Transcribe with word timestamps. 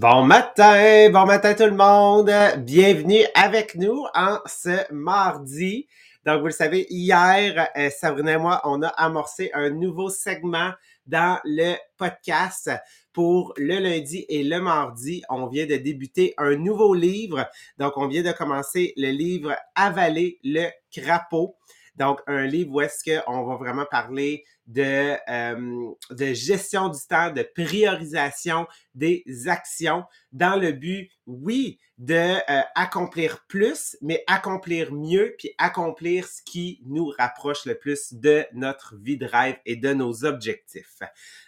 Bon 0.00 0.24
matin, 0.24 1.10
bon 1.10 1.26
matin 1.26 1.52
tout 1.52 1.64
le 1.64 1.76
monde. 1.76 2.32
Bienvenue 2.64 3.22
avec 3.34 3.74
nous 3.74 4.06
en 4.14 4.38
ce 4.46 4.90
mardi. 4.90 5.88
Donc, 6.24 6.40
vous 6.40 6.46
le 6.46 6.52
savez, 6.52 6.86
hier, 6.88 7.68
euh, 7.76 7.90
Sabrina 7.90 8.32
et 8.32 8.38
moi, 8.38 8.62
on 8.64 8.80
a 8.80 8.88
amorcé 8.88 9.50
un 9.52 9.68
nouveau 9.68 10.08
segment 10.08 10.70
dans 11.04 11.38
le 11.44 11.74
podcast 11.98 12.70
pour 13.12 13.52
le 13.58 13.78
lundi 13.78 14.24
et 14.30 14.42
le 14.42 14.58
mardi. 14.62 15.22
On 15.28 15.48
vient 15.48 15.66
de 15.66 15.76
débuter 15.76 16.32
un 16.38 16.56
nouveau 16.56 16.94
livre. 16.94 17.46
Donc, 17.76 17.98
on 17.98 18.08
vient 18.08 18.22
de 18.22 18.32
commencer 18.32 18.94
le 18.96 19.10
livre 19.10 19.54
Avaler 19.74 20.38
le 20.42 20.70
crapaud. 20.90 21.58
Donc, 21.96 22.20
un 22.26 22.46
livre 22.46 22.72
où 22.72 22.80
est-ce 22.80 23.04
qu'on 23.04 23.44
va 23.44 23.56
vraiment 23.56 23.84
parler 23.90 24.44
de, 24.70 25.16
euh, 25.28 25.90
de 26.10 26.32
gestion 26.32 26.88
du 26.88 27.00
temps, 27.08 27.30
de 27.30 27.42
priorisation 27.42 28.66
des 28.94 29.24
actions 29.46 30.04
dans 30.32 30.56
le 30.56 30.72
but, 30.72 31.10
oui, 31.26 31.78
de 31.98 32.14
euh, 32.14 32.62
accomplir 32.74 33.44
plus, 33.46 33.96
mais 34.00 34.24
accomplir 34.26 34.92
mieux, 34.92 35.34
puis 35.36 35.52
accomplir 35.58 36.26
ce 36.26 36.40
qui 36.42 36.80
nous 36.86 37.12
rapproche 37.18 37.66
le 37.66 37.78
plus 37.78 38.14
de 38.14 38.46
notre 38.54 38.96
vie 38.96 39.18
de 39.18 39.26
rêve 39.26 39.56
et 39.66 39.76
de 39.76 39.92
nos 39.92 40.24
objectifs. 40.24 41.00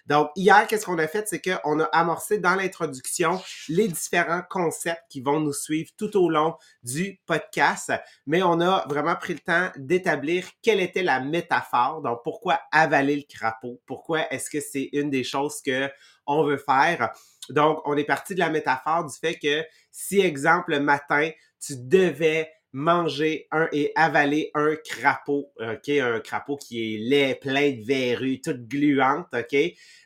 Donc, 0.06 0.28
hier, 0.36 0.66
qu'est-ce 0.66 0.84
qu'on 0.84 0.98
a 0.98 1.08
fait? 1.08 1.26
C'est 1.26 1.40
qu'on 1.40 1.80
a 1.80 1.84
amorcé 1.84 2.38
dans 2.38 2.54
l'introduction 2.54 3.40
les 3.68 3.88
différents 3.88 4.42
concepts 4.50 5.04
qui 5.08 5.22
vont 5.22 5.40
nous 5.40 5.54
suivre 5.54 5.90
tout 5.96 6.14
au 6.18 6.28
long 6.28 6.54
du 6.82 7.18
podcast, 7.24 7.92
mais 8.26 8.42
on 8.42 8.60
a 8.60 8.84
vraiment 8.88 9.16
pris 9.16 9.32
le 9.32 9.40
temps 9.40 9.70
d'établir 9.76 10.44
quelle 10.60 10.80
était 10.80 11.02
la 11.02 11.20
métaphore. 11.20 12.02
Donc, 12.02 12.20
pourquoi 12.24 12.60
avaler 12.72 13.11
le 13.16 13.22
crapaud? 13.28 13.80
Pourquoi 13.86 14.32
est-ce 14.32 14.50
que 14.50 14.60
c'est 14.60 14.88
une 14.92 15.10
des 15.10 15.24
choses 15.24 15.60
que 15.64 15.90
on 16.26 16.44
veut 16.44 16.58
faire? 16.58 17.10
Donc, 17.50 17.80
on 17.84 17.96
est 17.96 18.04
parti 18.04 18.34
de 18.34 18.40
la 18.40 18.50
métaphore 18.50 19.04
du 19.04 19.14
fait 19.18 19.38
que 19.38 19.64
si, 19.90 20.20
exemple, 20.20 20.72
le 20.72 20.80
matin, 20.80 21.30
tu 21.60 21.74
devais 21.76 22.50
manger 22.72 23.46
un 23.50 23.68
et 23.72 23.92
avaler 23.96 24.50
un 24.54 24.76
crapaud, 24.76 25.52
OK, 25.60 25.88
un 25.88 26.20
crapaud 26.20 26.56
qui 26.56 26.94
est 26.94 26.98
laid, 26.98 27.34
plein 27.34 27.72
de 27.72 27.84
verrues, 27.84 28.40
toute 28.40 28.66
gluante, 28.66 29.28
OK, 29.34 29.56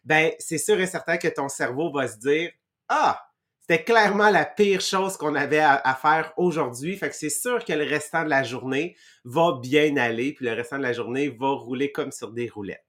ben, 0.05 0.33
c'est 0.39 0.59
sûr 0.59 0.81
et 0.81 0.87
certain 0.87 1.17
que 1.17 1.29
ton 1.29 1.49
cerveau 1.49 1.93
va 1.93 2.09
se 2.09 2.19
dire, 2.19 2.51
ah, 2.89 3.23
c'était 3.69 3.83
clairement 3.83 4.31
la 4.31 4.45
pire 4.45 4.81
chose 4.81 5.17
qu'on 5.17 5.35
avait 5.35 5.59
à, 5.59 5.99
faire 6.01 6.33
aujourd'hui. 6.37 6.97
Fait 6.97 7.09
que 7.09 7.17
c'est 7.17 7.31
sûr 7.31 7.65
que 7.65 7.73
le 7.73 7.83
restant 7.83 8.23
de 8.23 8.31
la 8.31 8.45
journée 8.45 8.97
va 9.25 9.59
bien 9.61 9.97
aller, 9.97 10.35
puis 10.35 10.45
le 10.45 10.53
restant 10.53 10.79
de 10.79 10.85
la 10.85 10.93
journée 10.93 11.31
va 11.31 11.51
rouler 11.51 11.91
comme 11.91 12.13
sur 12.13 12.31
des 12.31 12.49
roulettes. 12.49 12.86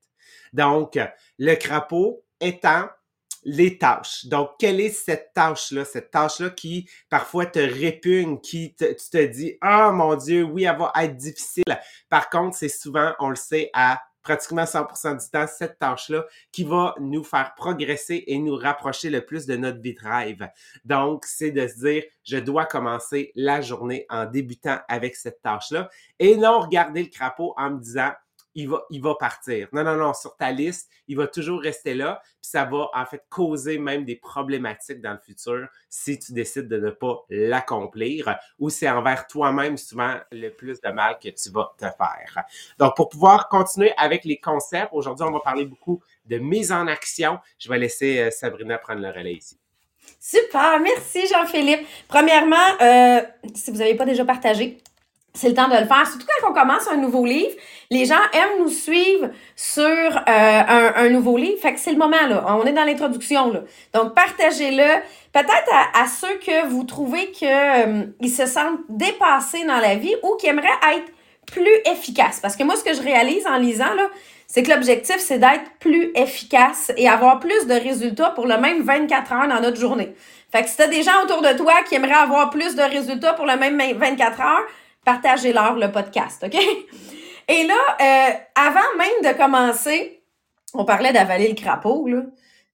Donc, 0.53 0.99
le 1.37 1.55
crapaud 1.55 2.23
étant 2.39 2.87
les 3.43 3.77
tâches. 3.77 4.25
Donc, 4.25 4.51
quelle 4.59 4.81
est 4.81 4.89
cette 4.89 5.33
tâche-là? 5.33 5.85
Cette 5.85 6.11
tâche-là 6.11 6.49
qui 6.49 6.89
parfois 7.09 7.45
te 7.45 7.59
répugne, 7.59 8.39
qui 8.41 8.75
te, 8.75 8.85
tu 8.85 9.09
te 9.09 9.25
dis, 9.25 9.57
ah 9.61 9.89
oh, 9.89 9.93
mon 9.93 10.15
Dieu, 10.15 10.43
oui, 10.43 10.65
elle 10.65 10.77
va 10.77 10.91
être 11.01 11.15
difficile. 11.15 11.63
Par 12.09 12.29
contre, 12.29 12.57
c'est 12.57 12.69
souvent, 12.69 13.13
on 13.19 13.29
le 13.29 13.35
sait, 13.35 13.69
à 13.73 14.01
pratiquement 14.27 14.63
100% 14.63 15.23
du 15.23 15.29
temps, 15.29 15.47
cette 15.47 15.79
tâche-là 15.79 16.25
qui 16.51 16.65
va 16.65 16.93
nous 16.99 17.23
faire 17.23 17.53
progresser 17.55 18.25
et 18.27 18.37
nous 18.37 18.57
rapprocher 18.57 19.09
le 19.09 19.25
plus 19.25 19.45
de 19.45 19.55
notre 19.55 19.79
vie 19.79 19.93
de 19.93 20.01
rêve. 20.05 20.49
Donc, 20.83 21.23
c'est 21.23 21.51
de 21.51 21.65
se 21.65 21.79
dire, 21.79 22.03
je 22.25 22.35
dois 22.35 22.65
commencer 22.65 23.31
la 23.35 23.61
journée 23.61 24.05
en 24.09 24.25
débutant 24.25 24.79
avec 24.89 25.15
cette 25.15 25.41
tâche-là 25.41 25.89
et 26.19 26.35
non 26.35 26.59
regarder 26.59 27.03
le 27.03 27.09
crapaud 27.09 27.53
en 27.55 27.69
me 27.69 27.79
disant, 27.79 28.11
il 28.57 28.67
va, 28.67 28.83
il 28.89 29.01
va 29.01 29.13
partir. 29.13 29.67
Non, 29.71 29.83
non, 29.83 29.95
non, 29.95 30.13
sur 30.13 30.35
ta 30.35 30.51
liste, 30.51 30.89
il 31.07 31.15
va 31.15 31.27
toujours 31.27 31.61
rester 31.61 31.93
là, 31.93 32.19
puis 32.23 32.49
ça 32.49 32.65
va 32.65 32.89
en 32.91 33.05
fait 33.05 33.23
causer 33.29 33.77
même 33.77 34.03
des 34.03 34.15
problématiques 34.15 34.99
dans 34.99 35.13
le 35.13 35.19
futur 35.19 35.67
si 35.89 36.17
tu 36.17 36.33
décides 36.33 36.67
de 36.67 36.79
ne 36.79 36.89
pas 36.89 37.23
l'accomplir 37.29 38.35
ou 38.57 38.71
c'est 38.71 38.89
envers 38.89 39.27
toi-même 39.27 39.77
souvent 39.77 40.15
le 40.31 40.49
plus 40.49 40.81
de 40.81 40.89
mal 40.89 41.19
que 41.19 41.29
tu 41.29 41.51
vas 41.51 41.71
te 41.77 41.85
faire. 41.85 42.43
Donc, 42.79 42.95
pour 42.95 43.09
pouvoir 43.09 43.47
continuer 43.47 43.93
avec 43.95 44.25
les 44.25 44.39
concepts, 44.39 44.89
aujourd'hui, 44.91 45.25
on 45.27 45.31
va 45.31 45.39
parler 45.39 45.65
beaucoup 45.65 46.01
de 46.25 46.39
mise 46.39 46.71
en 46.71 46.87
action. 46.87 47.37
Je 47.59 47.69
vais 47.69 47.77
laisser 47.77 48.19
euh, 48.19 48.31
Sabrina 48.31 48.79
prendre 48.79 49.01
le 49.01 49.09
relais 49.09 49.35
ici. 49.35 49.59
Super, 50.19 50.79
merci 50.79 51.27
Jean-Philippe. 51.27 51.85
Premièrement, 52.07 52.55
euh, 52.81 53.21
si 53.53 53.69
vous 53.69 53.77
n'avez 53.77 53.95
pas 53.95 54.05
déjà 54.05 54.25
partagé, 54.25 54.79
c'est 55.37 55.49
le 55.49 55.53
temps 55.53 55.67
de 55.67 55.75
le 55.75 55.85
faire. 55.85 56.05
Surtout 56.07 56.25
quand 56.41 56.49
on 56.49 56.53
commence 56.53 56.87
un 56.87 56.97
nouveau 56.97 57.25
livre, 57.25 57.53
les 57.89 58.05
gens 58.05 58.15
aiment 58.33 58.63
nous 58.63 58.69
suivre 58.69 59.29
sur 59.55 59.85
euh, 59.85 60.21
un, 60.27 61.09
nouveau 61.09 61.37
livre. 61.37 61.59
Fait 61.61 61.73
que 61.73 61.79
c'est 61.79 61.91
le 61.91 61.97
moment, 61.97 62.27
là. 62.27 62.43
On 62.47 62.65
est 62.65 62.73
dans 62.73 62.83
l'introduction, 62.83 63.51
là. 63.51 63.61
Donc, 63.93 64.13
partagez-le. 64.15 65.01
Peut-être 65.31 65.71
à, 65.93 66.07
ceux 66.07 66.35
que 66.39 66.67
vous 66.67 66.83
trouvez 66.83 67.31
qu'ils 67.31 67.47
euh, 67.47 68.05
se 68.23 68.45
sentent 68.47 68.79
dépassés 68.89 69.63
dans 69.65 69.77
la 69.77 69.95
vie 69.95 70.15
ou 70.23 70.35
qui 70.37 70.47
aimeraient 70.47 70.67
être 70.95 71.11
plus 71.45 71.75
efficaces. 71.85 72.39
Parce 72.41 72.55
que 72.55 72.63
moi, 72.63 72.75
ce 72.75 72.83
que 72.83 72.93
je 72.93 73.01
réalise 73.01 73.45
en 73.45 73.57
lisant, 73.57 73.93
là, 73.93 74.09
c'est 74.47 74.63
que 74.63 74.71
l'objectif, 74.71 75.17
c'est 75.19 75.39
d'être 75.39 75.69
plus 75.79 76.11
efficace 76.15 76.91
et 76.97 77.07
avoir 77.07 77.39
plus 77.39 77.67
de 77.67 77.73
résultats 77.73 78.31
pour 78.31 78.47
le 78.47 78.57
même 78.57 78.81
24 78.81 79.33
heures 79.33 79.47
dans 79.47 79.61
notre 79.61 79.79
journée. 79.79 80.15
Fait 80.51 80.63
que 80.63 80.69
si 80.69 80.77
t'as 80.77 80.87
des 80.87 81.03
gens 81.03 81.23
autour 81.23 81.41
de 81.41 81.55
toi 81.57 81.73
qui 81.87 81.95
aimeraient 81.95 82.13
avoir 82.13 82.49
plus 82.49 82.75
de 82.75 82.81
résultats 82.81 83.33
pour 83.33 83.45
le 83.45 83.57
même 83.57 83.77
24 83.77 84.41
heures, 84.41 84.63
partagez-leur 85.07 85.77
le 85.77 85.89
podcast, 85.89 86.43
OK? 86.45 86.53
Et 87.47 87.63
là, 87.63 87.75
euh, 88.01 88.33
avant 88.55 88.97
même 88.97 89.33
de 89.33 89.37
commencer, 89.37 90.21
on 90.73 90.83
parlait 90.83 91.13
d'avaler 91.13 91.47
le 91.47 91.55
crapaud, 91.55 92.09
là. 92.09 92.23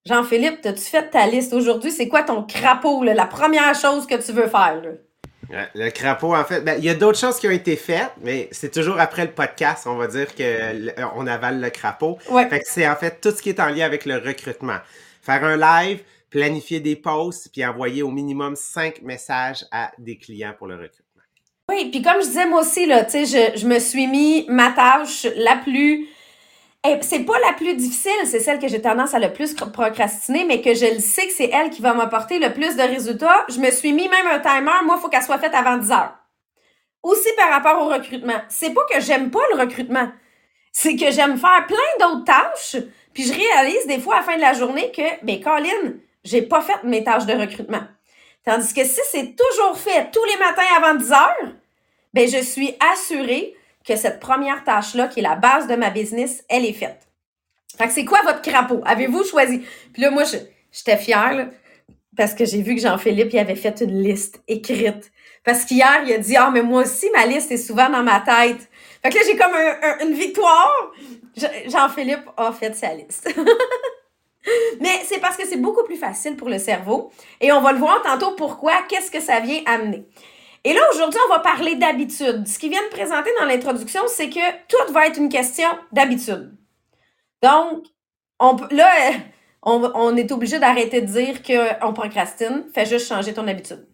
Jean-Philippe, 0.04 0.66
as-tu 0.66 0.82
fait 0.82 1.12
ta 1.12 1.28
liste 1.28 1.54
aujourd'hui? 1.54 1.92
C'est 1.92 2.08
quoi 2.08 2.24
ton 2.24 2.42
crapaud, 2.42 3.04
là, 3.04 3.14
la 3.14 3.28
première 3.28 3.76
chose 3.76 4.08
que 4.08 4.16
tu 4.16 4.32
veux 4.32 4.48
faire? 4.48 4.82
Là? 4.82 5.68
Le 5.76 5.92
crapaud, 5.92 6.34
en 6.34 6.44
fait, 6.44 6.62
ben, 6.62 6.76
il 6.80 6.84
y 6.84 6.90
a 6.90 6.96
d'autres 6.96 7.20
choses 7.20 7.40
qui 7.40 7.48
ont 7.48 7.52
été 7.52 7.76
faites, 7.76 8.12
mais 8.24 8.50
c'est 8.52 8.72
toujours 8.72 9.00
après 9.00 9.26
le 9.26 9.32
podcast, 9.32 9.86
on 9.86 9.96
va 9.96 10.08
dire 10.08 10.28
qu'on 10.36 11.28
avale 11.28 11.62
le 11.62 11.70
crapaud. 11.70 12.18
Ouais. 12.32 12.50
Fait 12.50 12.62
que 12.62 12.66
c'est 12.68 12.90
en 12.90 12.96
fait 12.96 13.22
tout 13.22 13.30
ce 13.30 13.44
qui 13.44 13.50
est 13.50 13.60
en 13.60 13.68
lien 13.68 13.86
avec 13.86 14.06
le 14.06 14.18
recrutement. 14.18 14.80
Faire 15.22 15.44
un 15.44 15.56
live, 15.56 16.02
planifier 16.32 16.80
des 16.80 16.96
posts, 16.96 17.50
puis 17.54 17.64
envoyer 17.64 18.02
au 18.02 18.10
minimum 18.10 18.56
cinq 18.56 19.04
messages 19.04 19.66
à 19.72 19.92
des 20.00 20.18
clients 20.18 20.56
pour 20.58 20.66
le 20.66 20.76
recrutement. 20.76 21.03
Oui, 21.74 21.90
puis 21.90 22.02
comme 22.04 22.22
je 22.22 22.28
disais 22.28 22.46
moi 22.46 22.62
aussi, 22.62 22.86
là, 22.86 23.04
tu 23.04 23.26
sais, 23.26 23.54
je, 23.54 23.58
je 23.58 23.68
me 23.68 23.80
suis 23.80 24.06
mis 24.06 24.46
ma 24.48 24.72
tâche 24.72 25.26
la 25.36 25.56
plus. 25.56 26.08
Eh, 26.86 26.98
c'est 27.02 27.22
pas 27.22 27.40
la 27.40 27.54
plus 27.54 27.76
difficile, 27.76 28.12
c'est 28.26 28.42
celle 28.42 28.60
que 28.60 28.68
j'ai 28.68 28.82
tendance 28.82 29.14
à 29.14 29.20
le 29.20 29.32
plus 29.32 29.56
procrastiner, 29.56 30.44
mais 30.44 30.62
que 30.62 30.74
je 30.76 30.86
le 30.86 31.00
sais 31.00 31.26
que 31.26 31.34
c'est 31.34 31.50
elle 31.50 31.70
qui 31.70 31.82
va 31.82 31.94
m'apporter 31.94 32.40
le 32.40 32.54
plus 32.54 32.76
de 32.76 32.82
résultats. 32.82 33.46
Je 33.50 33.60
me 33.60 33.72
suis 33.72 33.94
mis 33.94 34.08
même 34.08 34.28
un 34.28 34.40
timer. 34.40 34.84
Moi, 34.84 34.96
il 34.98 35.02
faut 35.02 35.08
qu'elle 35.08 35.24
soit 35.24 35.40
faite 35.40 35.56
avant 35.56 35.78
10 35.78 35.92
heures. 35.92 36.14
Aussi 37.02 37.30
par 37.38 37.50
rapport 37.50 37.82
au 37.82 37.90
recrutement. 37.90 38.42
C'est 38.50 38.74
pas 38.74 38.86
que 38.92 39.00
j'aime 39.00 39.32
pas 39.32 39.42
le 39.54 39.62
recrutement. 39.62 40.10
C'est 40.72 40.96
que 40.96 41.10
j'aime 41.10 41.38
faire 41.38 41.66
plein 41.68 42.08
d'autres 42.08 42.26
tâches. 42.26 42.84
Puis 43.14 43.24
je 43.24 43.34
réalise 43.34 43.88
des 43.88 44.00
fois 44.00 44.16
à 44.16 44.20
la 44.20 44.24
fin 44.24 44.36
de 44.36 44.42
la 44.42 44.54
journée 44.54 44.92
que, 44.92 45.26
ben, 45.26 45.42
Colin, 45.42 45.94
j'ai 46.24 46.42
pas 46.42 46.62
fait 46.62 46.84
mes 46.84 47.04
tâches 47.04 47.26
de 47.26 47.34
recrutement. 47.34 47.84
Tandis 48.46 48.74
que 48.74 48.84
si 48.84 49.00
c'est 49.10 49.36
toujours 49.36 49.78
fait 49.78 50.12
tous 50.12 50.24
les 50.26 50.38
matins 50.38 50.64
avant 50.78 50.96
10 50.96 51.12
heures, 51.12 51.54
ben 52.14 52.28
je 52.28 52.38
suis 52.38 52.76
assurée 52.94 53.56
que 53.86 53.96
cette 53.96 54.20
première 54.20 54.64
tâche-là, 54.64 55.08
qui 55.08 55.20
est 55.20 55.24
la 55.24 55.36
base 55.36 55.68
de 55.68 55.76
ma 55.76 55.90
business, 55.90 56.44
elle 56.50 56.66
est 56.66 56.74
faite. 56.74 57.08
Fait 57.78 57.88
que 57.88 57.94
c'est 57.94 58.06
quoi 58.06 58.20
votre 58.24 58.42
crapaud? 58.42 58.82
Avez-vous 58.86 59.24
choisi? 59.24 59.62
Puis 59.92 60.02
là, 60.02 60.12
moi, 60.12 60.24
j'étais 60.72 60.98
fière, 60.98 61.50
parce 62.16 62.34
que 62.34 62.46
j'ai 62.46 62.62
vu 62.62 62.76
que 62.76 62.82
Jean-Philippe, 62.82 63.34
il 63.34 63.40
avait 63.40 63.56
fait 63.56 63.82
une 63.82 64.02
liste 64.02 64.42
écrite. 64.48 65.12
Parce 65.44 65.66
qu'hier, 65.66 66.04
il 66.06 66.14
a 66.14 66.18
dit, 66.20 66.36
ah, 66.38 66.52
mais 66.54 66.62
moi 66.62 66.84
aussi, 66.84 67.10
ma 67.14 67.26
liste 67.26 67.52
est 67.52 67.58
souvent 67.58 67.90
dans 67.90 68.04
ma 68.04 68.22
tête. 68.22 68.70
Fait 69.02 69.10
que 69.10 69.16
là, 69.16 69.22
j'ai 69.26 69.36
comme 69.36 70.08
une 70.08 70.14
victoire. 70.14 70.94
Jean-Philippe 71.68 72.30
a 72.38 72.52
fait 72.54 72.76
sa 72.76 72.94
liste. 72.94 73.34
Mais 74.82 75.02
c'est 75.06 75.20
parce 75.20 75.38
que 75.38 75.48
c'est 75.48 75.58
beaucoup 75.58 75.84
plus 75.84 75.96
facile 75.96 76.36
pour 76.36 76.50
le 76.50 76.60
cerveau. 76.60 77.12
Et 77.40 77.52
on 77.52 77.62
va 77.62 77.72
le 77.72 77.80
voir 77.80 78.02
tantôt 78.02 78.32
pourquoi, 78.36 78.74
qu'est-ce 78.90 79.10
que 79.10 79.22
ça 79.22 79.40
vient 79.40 79.62
amener. 79.66 80.06
Et 80.64 80.74
là, 80.74 80.82
aujourd'hui, 80.94 81.20
on 81.26 81.34
va 81.34 81.40
parler 81.40 81.76
d'habitude. 81.76 82.48
Ce 82.48 82.58
qui 82.58 82.70
vient 82.70 82.84
de 82.84 82.90
présenter 82.90 83.30
dans 83.40 83.46
l'introduction, 83.46 84.02
c'est 84.08 84.30
que 84.30 84.52
tout 84.68 84.94
va 84.94 85.08
être 85.08 85.18
une 85.18 85.30
question 85.30 85.68
d'habitude. 85.92 86.56
Donc, 87.42 87.86
on, 88.40 88.56
là, 88.72 89.12
on, 89.62 89.92
on 89.94 90.16
est 90.16 90.32
obligé 90.32 90.60
d'arrêter 90.60 91.02
de 91.02 91.08
dire 91.08 91.44
qu'on 91.44 91.94
procrastine. 91.94 92.66
Fais 92.74 92.86
juste 92.86 93.08
changer 93.08 93.34
ton 93.34 93.48
habitude. 93.48 93.88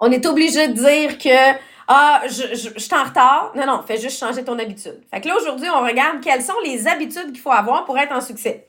On 0.00 0.10
est 0.12 0.26
obligé 0.26 0.68
de 0.68 0.74
dire 0.74 1.18
que 1.18 1.58
ah, 1.86 2.22
je, 2.26 2.54
je, 2.54 2.70
je 2.74 2.78
suis 2.78 2.94
en 2.94 3.04
retard. 3.04 3.52
Non, 3.54 3.66
non, 3.66 3.82
fais 3.86 3.98
juste 3.98 4.18
changer 4.18 4.44
ton 4.44 4.58
habitude. 4.58 5.02
Fait 5.12 5.20
que 5.20 5.28
là, 5.28 5.36
aujourd'hui, 5.36 5.68
on 5.70 5.82
regarde 5.82 6.20
quelles 6.22 6.42
sont 6.42 6.58
les 6.64 6.86
habitudes 6.86 7.32
qu'il 7.32 7.40
faut 7.40 7.50
avoir 7.50 7.84
pour 7.84 7.98
être 7.98 8.12
en 8.12 8.20
succès. 8.20 8.66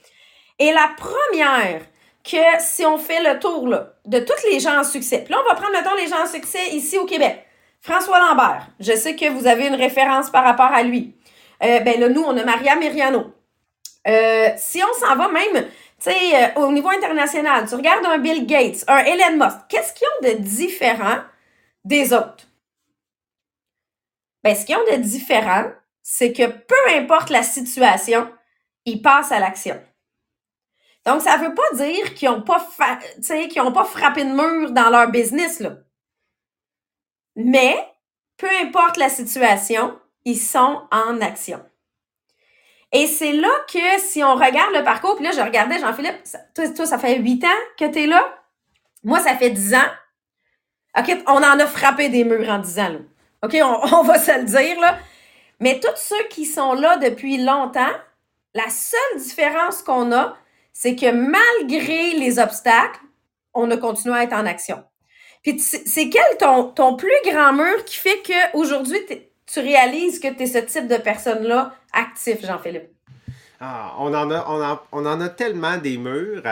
Et 0.60 0.72
la 0.72 0.90
première, 0.98 1.82
que 2.26 2.38
si 2.60 2.84
on 2.86 2.98
fait 2.98 3.22
le 3.22 3.40
tour 3.40 3.70
de 4.06 4.20
tous 4.20 4.50
les 4.50 4.60
gens 4.60 4.80
en 4.80 4.84
succès, 4.84 5.20
puis 5.20 5.34
là, 5.34 5.40
on 5.44 5.48
va 5.48 5.56
prendre 5.56 5.82
temps 5.84 5.96
les 5.96 6.08
gens 6.08 6.24
en 6.24 6.28
succès 6.28 6.70
ici 6.72 6.98
au 6.98 7.06
Québec. 7.06 7.46
François 7.82 8.20
Lambert, 8.20 8.68
je 8.80 8.94
sais 8.94 9.16
que 9.16 9.30
vous 9.30 9.46
avez 9.46 9.68
une 9.68 9.76
référence 9.76 10.32
par 10.32 10.44
rapport 10.44 10.74
à 10.74 10.82
lui. 10.82 11.16
Euh, 11.64 11.80
ben 11.82 12.00
là, 12.00 12.10
nous, 12.10 12.24
on 12.24 12.36
a 12.36 12.44
Maria 12.44 12.76
Miriano. 12.76 13.32
Euh, 14.08 14.50
si 14.58 14.82
on 14.84 15.00
s'en 15.00 15.16
va 15.16 15.30
même, 15.30 15.66
tu 15.66 16.12
sais, 16.12 16.36
euh, 16.36 16.62
au 16.62 16.72
niveau 16.72 16.90
international, 16.90 17.68
tu 17.70 17.76
regardes 17.76 18.06
un 18.06 18.18
Bill 18.18 18.48
Gates, 18.48 18.84
un 18.88 19.04
Elon 19.04 19.38
Musk, 19.38 19.58
qu'est-ce 19.70 19.94
qu'ils 19.94 20.08
ont 20.08 20.34
de 20.34 20.42
différent 20.42 21.20
des 21.84 22.12
autres? 22.12 22.48
Ben, 24.44 24.56
ce 24.56 24.66
qu'ils 24.66 24.78
ont 24.78 24.92
de 24.92 24.98
différent, 24.98 25.66
c'est 26.02 26.34
que 26.34 26.48
peu 26.48 26.98
importe 26.98 27.30
la 27.30 27.44
situation, 27.44 28.28
ils 28.86 29.02
passent 29.02 29.32
à 29.32 29.40
l'action. 29.40 29.80
Donc, 31.06 31.22
ça 31.22 31.38
ne 31.38 31.46
veut 31.46 31.54
pas 31.54 31.76
dire 31.76 32.14
qu'ils 32.16 32.30
n'ont 32.30 32.42
pas, 32.42 32.68
qu'ils 33.50 33.62
ont 33.62 33.72
pas 33.72 33.84
frappé 33.84 34.24
de 34.24 34.32
mur 34.32 34.72
dans 34.72 34.90
leur 34.90 35.10
business, 35.10 35.60
là. 35.60 35.78
Mais, 37.36 37.78
peu 38.38 38.48
importe 38.64 38.98
la 38.98 39.10
situation, 39.10 40.00
ils 40.24 40.40
sont 40.40 40.82
en 40.92 41.22
action. 41.22 41.64
Et 42.92 43.08
c'est 43.08 43.34
là 43.34 43.52
que 43.72 44.00
si 44.00 44.24
on 44.24 44.36
regarde 44.36 44.74
le 44.74 44.84
parcours, 44.84 45.16
puis 45.16 45.26
là, 45.26 45.32
je 45.32 45.42
regardais 45.42 45.80
Jean-Philippe, 45.80 46.24
toi, 46.76 46.86
ça 46.86 46.98
fait 46.98 47.20
huit 47.20 47.44
ans 47.44 47.62
que 47.78 47.86
tu 47.86 48.04
es 48.04 48.08
là. 48.08 48.24
Moi, 49.04 49.20
ça 49.20 49.36
fait 49.36 49.52
dix 49.52 49.76
ans. 49.76 49.92
OK, 50.98 51.12
on 51.28 51.44
en 51.44 51.60
a 51.60 51.68
frappé 51.68 52.10
des 52.10 52.24
murs 52.24 52.50
en 52.50 52.60
dix 52.60 52.80
ans, 52.80 52.90
là. 52.90 53.00
OK, 53.44 53.58
on, 53.62 53.96
on 53.98 54.04
va 54.04 54.18
se 54.18 54.32
le 54.32 54.46
dire, 54.46 54.80
là. 54.80 54.98
Mais 55.60 55.80
tous 55.80 55.96
ceux 55.96 56.24
qui 56.30 56.46
sont 56.46 56.74
là 56.74 56.98
depuis 56.98 57.38
longtemps, 57.38 57.94
la 58.54 58.70
seule 58.70 59.22
différence 59.22 59.84
qu'on 59.84 60.12
a, 60.12 60.38
c'est 60.78 60.98
que 60.98 61.10
malgré 61.10 62.20
les 62.20 62.38
obstacles, 62.38 63.00
on 63.54 63.72
a 63.72 63.78
continué 63.78 64.14
à 64.14 64.24
être 64.24 64.34
en 64.34 64.46
action. 64.46 64.84
Puis 65.42 65.58
c'est 65.60 66.10
quel 66.10 66.38
ton, 66.38 66.98
plus 66.98 67.10
grand 67.26 67.54
mur 67.54 67.86
qui 67.86 67.96
fait 67.96 68.22
qu'aujourd'hui, 68.22 69.00
tu 69.46 69.60
réalises 69.62 70.20
que 70.20 70.28
tu 70.28 70.44
es 70.44 70.48
ce 70.48 70.58
type 70.58 70.88
de 70.88 70.98
personne-là 70.98 71.74
actif, 71.94 72.46
Jean-Philippe? 72.46 72.90
Ah, 73.62 73.96
on 73.98 74.14
en 74.14 75.22
a 75.22 75.30
tellement 75.30 75.78
des 75.78 75.98
murs. 75.98 76.44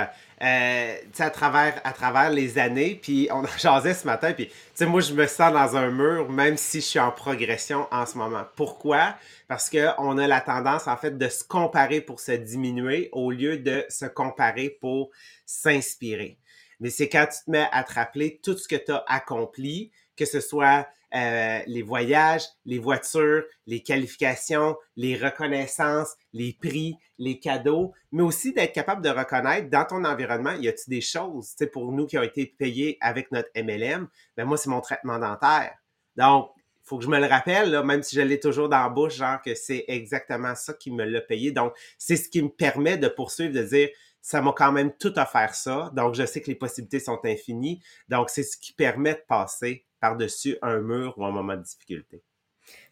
Euh, 0.42 0.96
à 1.20 1.30
travers, 1.30 1.80
à 1.84 1.94
travers 1.94 2.30
les 2.30 2.58
années, 2.58 3.00
puis 3.02 3.28
on 3.32 3.44
en 3.44 3.48
jasait 3.58 3.94
ce 3.94 4.06
matin, 4.06 4.34
puis 4.34 4.50
moi, 4.82 5.02
je 5.02 5.14
me 5.14 5.28
sens 5.28 5.54
dans 5.54 5.78
un 5.78 5.90
mur, 5.90 6.30
même 6.30 6.58
si 6.58 6.82
je 6.82 6.86
suis 6.86 7.00
en 7.00 7.12
progression 7.12 7.88
en 7.92 8.06
ce 8.06 8.18
moment. 8.18 8.44
Pourquoi? 8.56 9.16
Parce 9.48 9.70
qu'on 9.70 10.18
a 10.18 10.28
la 10.28 10.42
tendance, 10.42 10.88
en 10.88 10.98
fait, 10.98 11.18
de 11.18 11.30
se 11.30 11.44
comparer 11.44 12.02
pour 12.02 12.20
se 12.20 12.32
diminuer 12.32 13.10
au 13.12 13.32
lieu 13.32 13.58
de 13.58 13.86
se 13.90 14.06
comparer 14.06 14.78
pour 14.82 15.12
s'inspirer. 15.46 16.38
Mais 16.80 16.90
c'est 16.90 17.08
quand 17.08 17.28
tu 17.28 17.46
te 17.46 17.52
mets 17.52 17.68
à 17.72 17.84
te 17.84 17.94
rappeler 17.94 18.40
tout 18.44 18.58
ce 18.58 18.68
que 18.68 18.76
tu 18.76 18.92
as 18.92 19.04
accompli, 19.08 19.92
que 20.18 20.26
ce 20.26 20.42
soit 20.42 20.88
euh, 21.16 21.60
les 21.68 21.82
voyages, 21.82 22.44
les 22.66 22.80
voitures, 22.80 23.44
les 23.68 23.84
qualifications, 23.84 24.76
les 24.96 25.16
reconnaissances, 25.16 26.16
les 26.34 26.58
prix, 26.60 26.98
les 27.20 27.40
cadeaux, 27.40 27.94
mais 28.12 28.24
aussi 28.24 28.54
d'être 28.54 28.74
capable 28.74 29.04
de 29.04 29.10
reconnaître 29.10 29.70
dans 29.70 29.86
ton 29.86 30.04
environnement, 30.06 30.54
y 30.54 30.68
a-t-il 30.68 30.90
des 30.90 31.02
choses, 31.02 31.56
tu 31.56 31.68
pour 31.68 31.92
nous 31.92 32.06
qui 32.06 32.18
ont 32.18 32.24
été 32.24 32.46
payés 32.46 32.98
avec 33.02 33.32
notre 33.32 33.50
MLM, 33.56 34.08
ben 34.36 34.46
moi, 34.46 34.58
c'est 34.58 34.70
mon 34.70 34.82
traitement 34.82 35.20
dentaire. 35.20 35.76
Donc, 36.16 36.50
il 36.58 36.88
faut 36.90 36.98
que 36.98 37.06
je 37.06 37.10
me 37.10 37.20
le 37.20 37.28
rappelle, 37.28 37.82
même 37.84 38.04
si 38.04 38.16
je 38.16 38.22
l'ai 38.22 38.40
toujours 38.40 38.68
dans 38.68 38.84
la 38.84 38.90
bouche, 38.90 39.16
genre 39.16 39.42
que 39.42 39.56
c'est 39.56 39.86
exactement 39.88 40.54
ça 40.56 40.74
qui 40.74 40.92
me 40.92 41.06
l'a 41.06 41.22
payé. 41.22 41.52
Donc, 41.52 41.74
c'est 41.98 42.18
ce 42.18 42.28
qui 42.28 42.42
me 42.42 42.50
permet 42.50 42.98
de 42.98 43.08
poursuivre, 43.08 43.54
de 43.54 43.64
dire, 43.64 43.90
ça 44.22 44.42
m'a 44.42 44.54
quand 44.54 44.72
même 44.72 44.92
tout 44.98 45.18
offert 45.20 45.54
ça. 45.54 45.92
Donc, 45.94 46.16
je 46.16 46.26
sais 46.26 46.42
que 46.42 46.48
les 46.48 46.56
possibilités 46.56 47.00
sont 47.00 47.20
infinies. 47.24 47.82
Donc, 48.10 48.30
c'est 48.30 48.44
ce 48.44 48.58
qui 48.58 48.74
permet 48.74 49.14
de 49.14 49.24
passer 49.28 49.86
par-dessus 50.04 50.58
un 50.62 50.80
mur 50.80 51.14
ou 51.18 51.26
un 51.26 51.32
moment 51.32 51.56
de 51.56 51.62
difficulté? 51.62 52.22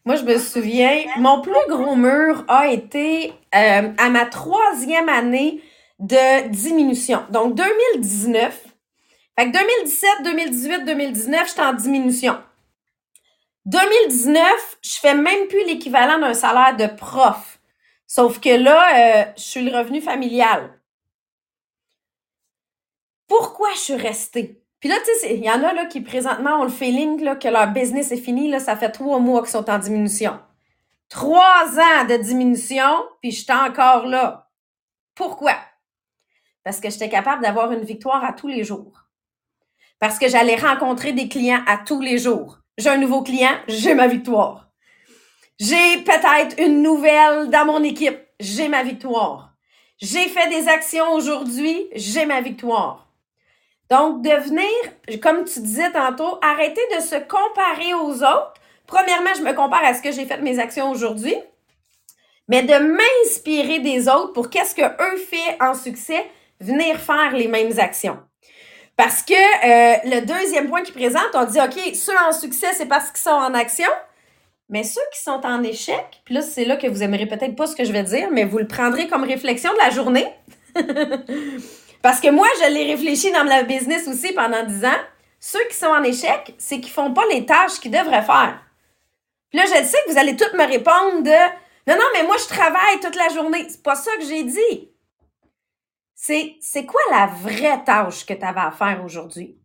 Moi, 0.06 0.16
je 0.16 0.22
me 0.22 0.38
souviens, 0.38 1.04
mon 1.18 1.42
plus 1.42 1.52
gros 1.68 1.94
mur 1.94 2.42
a 2.48 2.68
été 2.68 3.34
euh, 3.54 3.92
à 3.98 4.08
ma 4.08 4.24
troisième 4.24 5.10
année 5.10 5.62
de 5.98 6.48
diminution. 6.48 7.22
Donc, 7.28 7.54
2019. 7.54 8.66
Fait 9.38 9.50
que 9.50 9.52
2017, 9.52 10.10
2018, 10.24 10.84
2019, 10.86 11.48
j'étais 11.48 11.60
en 11.60 11.74
diminution. 11.74 12.38
2019, 13.66 14.78
je 14.80 14.98
fais 14.98 15.14
même 15.14 15.48
plus 15.48 15.66
l'équivalent 15.66 16.18
d'un 16.18 16.34
salaire 16.34 16.76
de 16.76 16.86
prof. 16.96 17.60
Sauf 18.06 18.40
que 18.40 18.56
là, 18.56 19.26
euh, 19.26 19.32
je 19.36 19.42
suis 19.42 19.62
le 19.62 19.76
revenu 19.76 20.00
familial. 20.00 20.80
Pourquoi 23.28 23.70
je 23.74 23.80
suis 23.80 23.96
restée? 23.96 24.61
Puis 24.82 24.88
là, 24.88 24.96
tu 24.98 25.12
sais, 25.20 25.36
il 25.36 25.44
y 25.44 25.48
en 25.48 25.62
a 25.62 25.72
là, 25.72 25.86
qui 25.86 26.00
présentement 26.00 26.58
ont 26.58 26.64
le 26.64 26.68
feeling 26.68 27.22
là, 27.22 27.36
que 27.36 27.46
leur 27.46 27.68
business 27.68 28.10
est 28.10 28.16
fini. 28.16 28.48
Là, 28.48 28.58
ça 28.58 28.76
fait 28.76 28.90
trois 28.90 29.20
mois 29.20 29.40
qu'ils 29.42 29.52
sont 29.52 29.70
en 29.70 29.78
diminution. 29.78 30.40
Trois 31.08 31.78
ans 31.78 32.04
de 32.08 32.16
diminution, 32.16 32.90
puis 33.20 33.30
je 33.30 33.44
suis 33.44 33.52
encore 33.52 34.06
là. 34.06 34.50
Pourquoi? 35.14 35.54
Parce 36.64 36.80
que 36.80 36.90
j'étais 36.90 37.08
capable 37.08 37.42
d'avoir 37.42 37.70
une 37.70 37.84
victoire 37.84 38.24
à 38.24 38.32
tous 38.32 38.48
les 38.48 38.64
jours. 38.64 39.04
Parce 40.00 40.18
que 40.18 40.28
j'allais 40.28 40.56
rencontrer 40.56 41.12
des 41.12 41.28
clients 41.28 41.62
à 41.68 41.78
tous 41.78 42.00
les 42.00 42.18
jours. 42.18 42.58
J'ai 42.76 42.88
un 42.88 42.98
nouveau 42.98 43.22
client, 43.22 43.56
j'ai 43.68 43.94
ma 43.94 44.08
victoire. 44.08 44.72
J'ai 45.60 45.98
peut-être 45.98 46.58
une 46.58 46.82
nouvelle 46.82 47.50
dans 47.50 47.66
mon 47.66 47.84
équipe, 47.84 48.18
j'ai 48.40 48.66
ma 48.66 48.82
victoire. 48.82 49.54
J'ai 49.98 50.26
fait 50.26 50.48
des 50.48 50.66
actions 50.66 51.12
aujourd'hui, 51.12 51.86
j'ai 51.94 52.26
ma 52.26 52.40
victoire. 52.40 53.01
Donc, 53.92 54.22
devenir, 54.22 55.20
comme 55.20 55.44
tu 55.44 55.60
disais 55.60 55.92
tantôt, 55.92 56.38
arrêter 56.40 56.80
de 56.96 57.02
se 57.02 57.16
comparer 57.16 57.92
aux 57.92 58.22
autres. 58.22 58.54
Premièrement, 58.86 59.34
je 59.36 59.42
me 59.42 59.52
compare 59.52 59.84
à 59.84 59.92
ce 59.92 60.00
que 60.00 60.10
j'ai 60.10 60.24
fait 60.24 60.38
de 60.38 60.42
mes 60.42 60.58
actions 60.58 60.90
aujourd'hui, 60.90 61.34
mais 62.48 62.62
de 62.62 62.72
m'inspirer 62.72 63.80
des 63.80 64.08
autres 64.08 64.32
pour 64.32 64.48
qu'est-ce 64.48 64.74
que 64.74 64.80
eux 64.80 65.18
font 65.18 65.66
en 65.66 65.74
succès, 65.74 66.24
venir 66.58 66.98
faire 67.00 67.32
les 67.32 67.48
mêmes 67.48 67.78
actions. 67.78 68.16
Parce 68.96 69.20
que 69.20 69.34
euh, 69.34 69.98
le 70.04 70.24
deuxième 70.24 70.70
point 70.70 70.80
qu'ils 70.80 70.94
présentent, 70.94 71.34
on 71.34 71.44
dit, 71.44 71.60
OK, 71.60 71.94
ceux 71.94 72.16
en 72.26 72.32
succès, 72.32 72.68
c'est 72.72 72.88
parce 72.88 73.10
qu'ils 73.10 73.20
sont 73.20 73.28
en 73.28 73.52
action, 73.52 73.90
mais 74.70 74.84
ceux 74.84 75.02
qui 75.12 75.22
sont 75.22 75.44
en 75.44 75.62
échec, 75.62 76.22
puis 76.24 76.34
là, 76.34 76.40
c'est 76.40 76.64
là 76.64 76.78
que 76.78 76.86
vous 76.86 77.02
aimerez 77.02 77.26
peut-être 77.26 77.56
pas 77.56 77.66
ce 77.66 77.76
que 77.76 77.84
je 77.84 77.92
vais 77.92 78.04
dire, 78.04 78.30
mais 78.32 78.44
vous 78.44 78.56
le 78.56 78.66
prendrez 78.66 79.06
comme 79.06 79.24
réflexion 79.24 79.70
de 79.70 79.78
la 79.78 79.90
journée. 79.90 80.28
Parce 82.02 82.20
que 82.20 82.28
moi, 82.28 82.48
je 82.60 82.72
l'ai 82.72 82.92
réfléchi 82.92 83.30
dans 83.30 83.44
ma 83.44 83.62
business 83.62 84.08
aussi 84.08 84.32
pendant 84.32 84.64
10 84.64 84.84
ans. 84.84 85.00
Ceux 85.38 85.64
qui 85.68 85.76
sont 85.76 85.86
en 85.86 86.02
échec, 86.02 86.54
c'est 86.58 86.80
qu'ils 86.80 86.92
font 86.92 87.12
pas 87.12 87.24
les 87.30 87.46
tâches 87.46 87.80
qu'ils 87.80 87.92
devraient 87.92 88.22
faire. 88.22 88.60
Puis 89.50 89.58
là, 89.58 89.66
je 89.66 89.84
sais 89.84 89.98
que 90.04 90.12
vous 90.12 90.18
allez 90.18 90.36
toutes 90.36 90.54
me 90.54 90.66
répondre 90.66 91.22
de 91.22 91.30
Non, 91.86 91.96
non, 91.96 92.06
mais 92.14 92.24
moi, 92.24 92.36
je 92.38 92.48
travaille 92.48 93.00
toute 93.00 93.16
la 93.16 93.28
journée. 93.28 93.66
C'est 93.68 93.82
pas 93.82 93.94
ça 93.94 94.10
que 94.16 94.24
j'ai 94.24 94.42
dit. 94.42 94.90
C'est, 96.14 96.56
c'est 96.60 96.86
quoi 96.86 97.00
la 97.10 97.26
vraie 97.26 97.82
tâche 97.84 98.24
que 98.24 98.34
tu 98.34 98.44
avais 98.44 98.60
à 98.60 98.70
faire 98.70 99.02
aujourd'hui? 99.04 99.56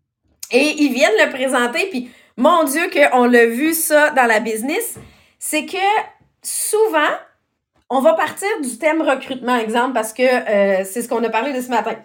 Et 0.51 0.82
ils 0.82 0.94
viennent 0.94 1.12
le 1.20 1.32
présenter, 1.32 1.88
puis 1.89 2.10
mon 2.38 2.63
Dieu, 2.63 2.89
qu'on 2.89 3.25
l'a 3.25 3.46
vu 3.48 3.74
ça 3.74 4.12
dans 4.12 4.25
la 4.25 4.39
business, 4.39 4.96
c'est 5.39 5.65
que 5.65 5.77
souvent, 6.41 7.15
on 7.89 8.00
va 8.00 8.13
partir 8.13 8.50
du 8.62 8.77
thème 8.77 9.01
recrutement, 9.01 9.58
exemple, 9.58 9.94
parce 9.94 10.13
que 10.13 10.24
euh, 10.24 10.84
c'est 10.86 11.01
ce 11.01 11.10
qu'on 11.10 11.24
a 11.24 11.29
parlé 11.29 11.53
de 11.53 11.62
ce 11.62 11.70
matin. 11.70 11.96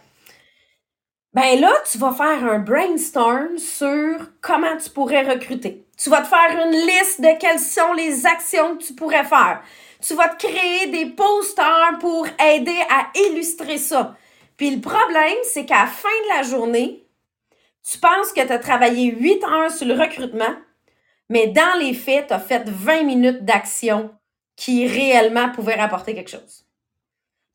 Ben 1.35 1.59
là, 1.59 1.73
tu 1.91 1.97
vas 1.97 2.13
faire 2.13 2.45
un 2.45 2.59
brainstorm 2.59 3.57
sur 3.57 4.19
comment 4.43 4.77
tu 4.77 4.91
pourrais 4.91 5.23
recruter. 5.23 5.87
Tu 5.97 6.11
vas 6.11 6.21
te 6.21 6.27
faire 6.27 6.67
une 6.67 6.73
liste 6.73 7.23
de 7.23 7.39
quelles 7.39 7.59
sont 7.59 7.95
les 7.95 8.27
actions 8.27 8.77
que 8.77 8.83
tu 8.83 8.95
pourrais 8.95 9.25
faire. 9.25 9.63
Tu 10.03 10.15
vas 10.15 10.29
te 10.29 10.47
créer 10.47 10.89
des 10.89 11.07
posters 11.07 11.97
pour 12.01 12.27
aider 12.39 12.79
à 12.91 13.07
illustrer 13.19 13.79
ça. 13.79 14.15
Puis 14.59 14.75
le 14.75 14.83
problème, 14.83 15.39
c'est 15.45 15.65
qu'à 15.65 15.85
la 15.85 15.87
fin 15.87 16.09
de 16.09 16.37
la 16.37 16.43
journée, 16.43 17.09
tu 17.83 17.97
penses 17.97 18.33
que 18.35 18.47
tu 18.47 18.53
as 18.53 18.59
travaillé 18.59 19.11
8 19.13 19.45
heures 19.45 19.71
sur 19.71 19.87
le 19.87 19.95
recrutement, 19.95 20.55
mais 21.31 21.47
dans 21.47 21.79
les 21.79 21.95
faits, 21.95 22.27
tu 22.27 22.35
as 22.35 22.41
fait 22.41 22.69
20 22.69 23.05
minutes 23.05 23.45
d'action 23.45 24.15
qui 24.55 24.87
réellement 24.87 25.51
pouvaient 25.51 25.81
rapporter 25.81 26.15
quelque 26.15 26.31
chose. 26.31 26.67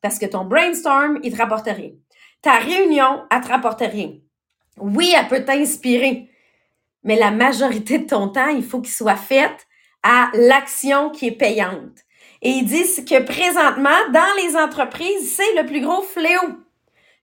Parce 0.00 0.18
que 0.18 0.26
ton 0.26 0.44
brainstorm, 0.44 1.20
il 1.22 1.32
te 1.32 1.38
rapporte 1.38 1.66
rien. 1.66 1.90
Ta 2.42 2.58
réunion, 2.58 3.24
elle 3.30 3.40
te 3.40 3.48
rapporte 3.48 3.80
rien. 3.80 4.12
Oui, 4.78 5.12
elle 5.16 5.28
peut 5.28 5.44
t'inspirer, 5.44 6.30
mais 7.02 7.16
la 7.16 7.30
majorité 7.30 7.98
de 7.98 8.06
ton 8.06 8.28
temps, 8.28 8.48
il 8.48 8.64
faut 8.64 8.80
qu'il 8.80 8.92
soit 8.92 9.16
fait 9.16 9.66
à 10.02 10.30
l'action 10.34 11.10
qui 11.10 11.26
est 11.26 11.32
payante. 11.32 12.04
Et 12.42 12.50
ils 12.50 12.64
disent 12.64 13.04
que 13.04 13.20
présentement, 13.22 13.90
dans 14.12 14.42
les 14.42 14.56
entreprises, 14.56 15.34
c'est 15.34 15.60
le 15.60 15.66
plus 15.66 15.80
gros 15.80 16.02
fléau. 16.02 16.58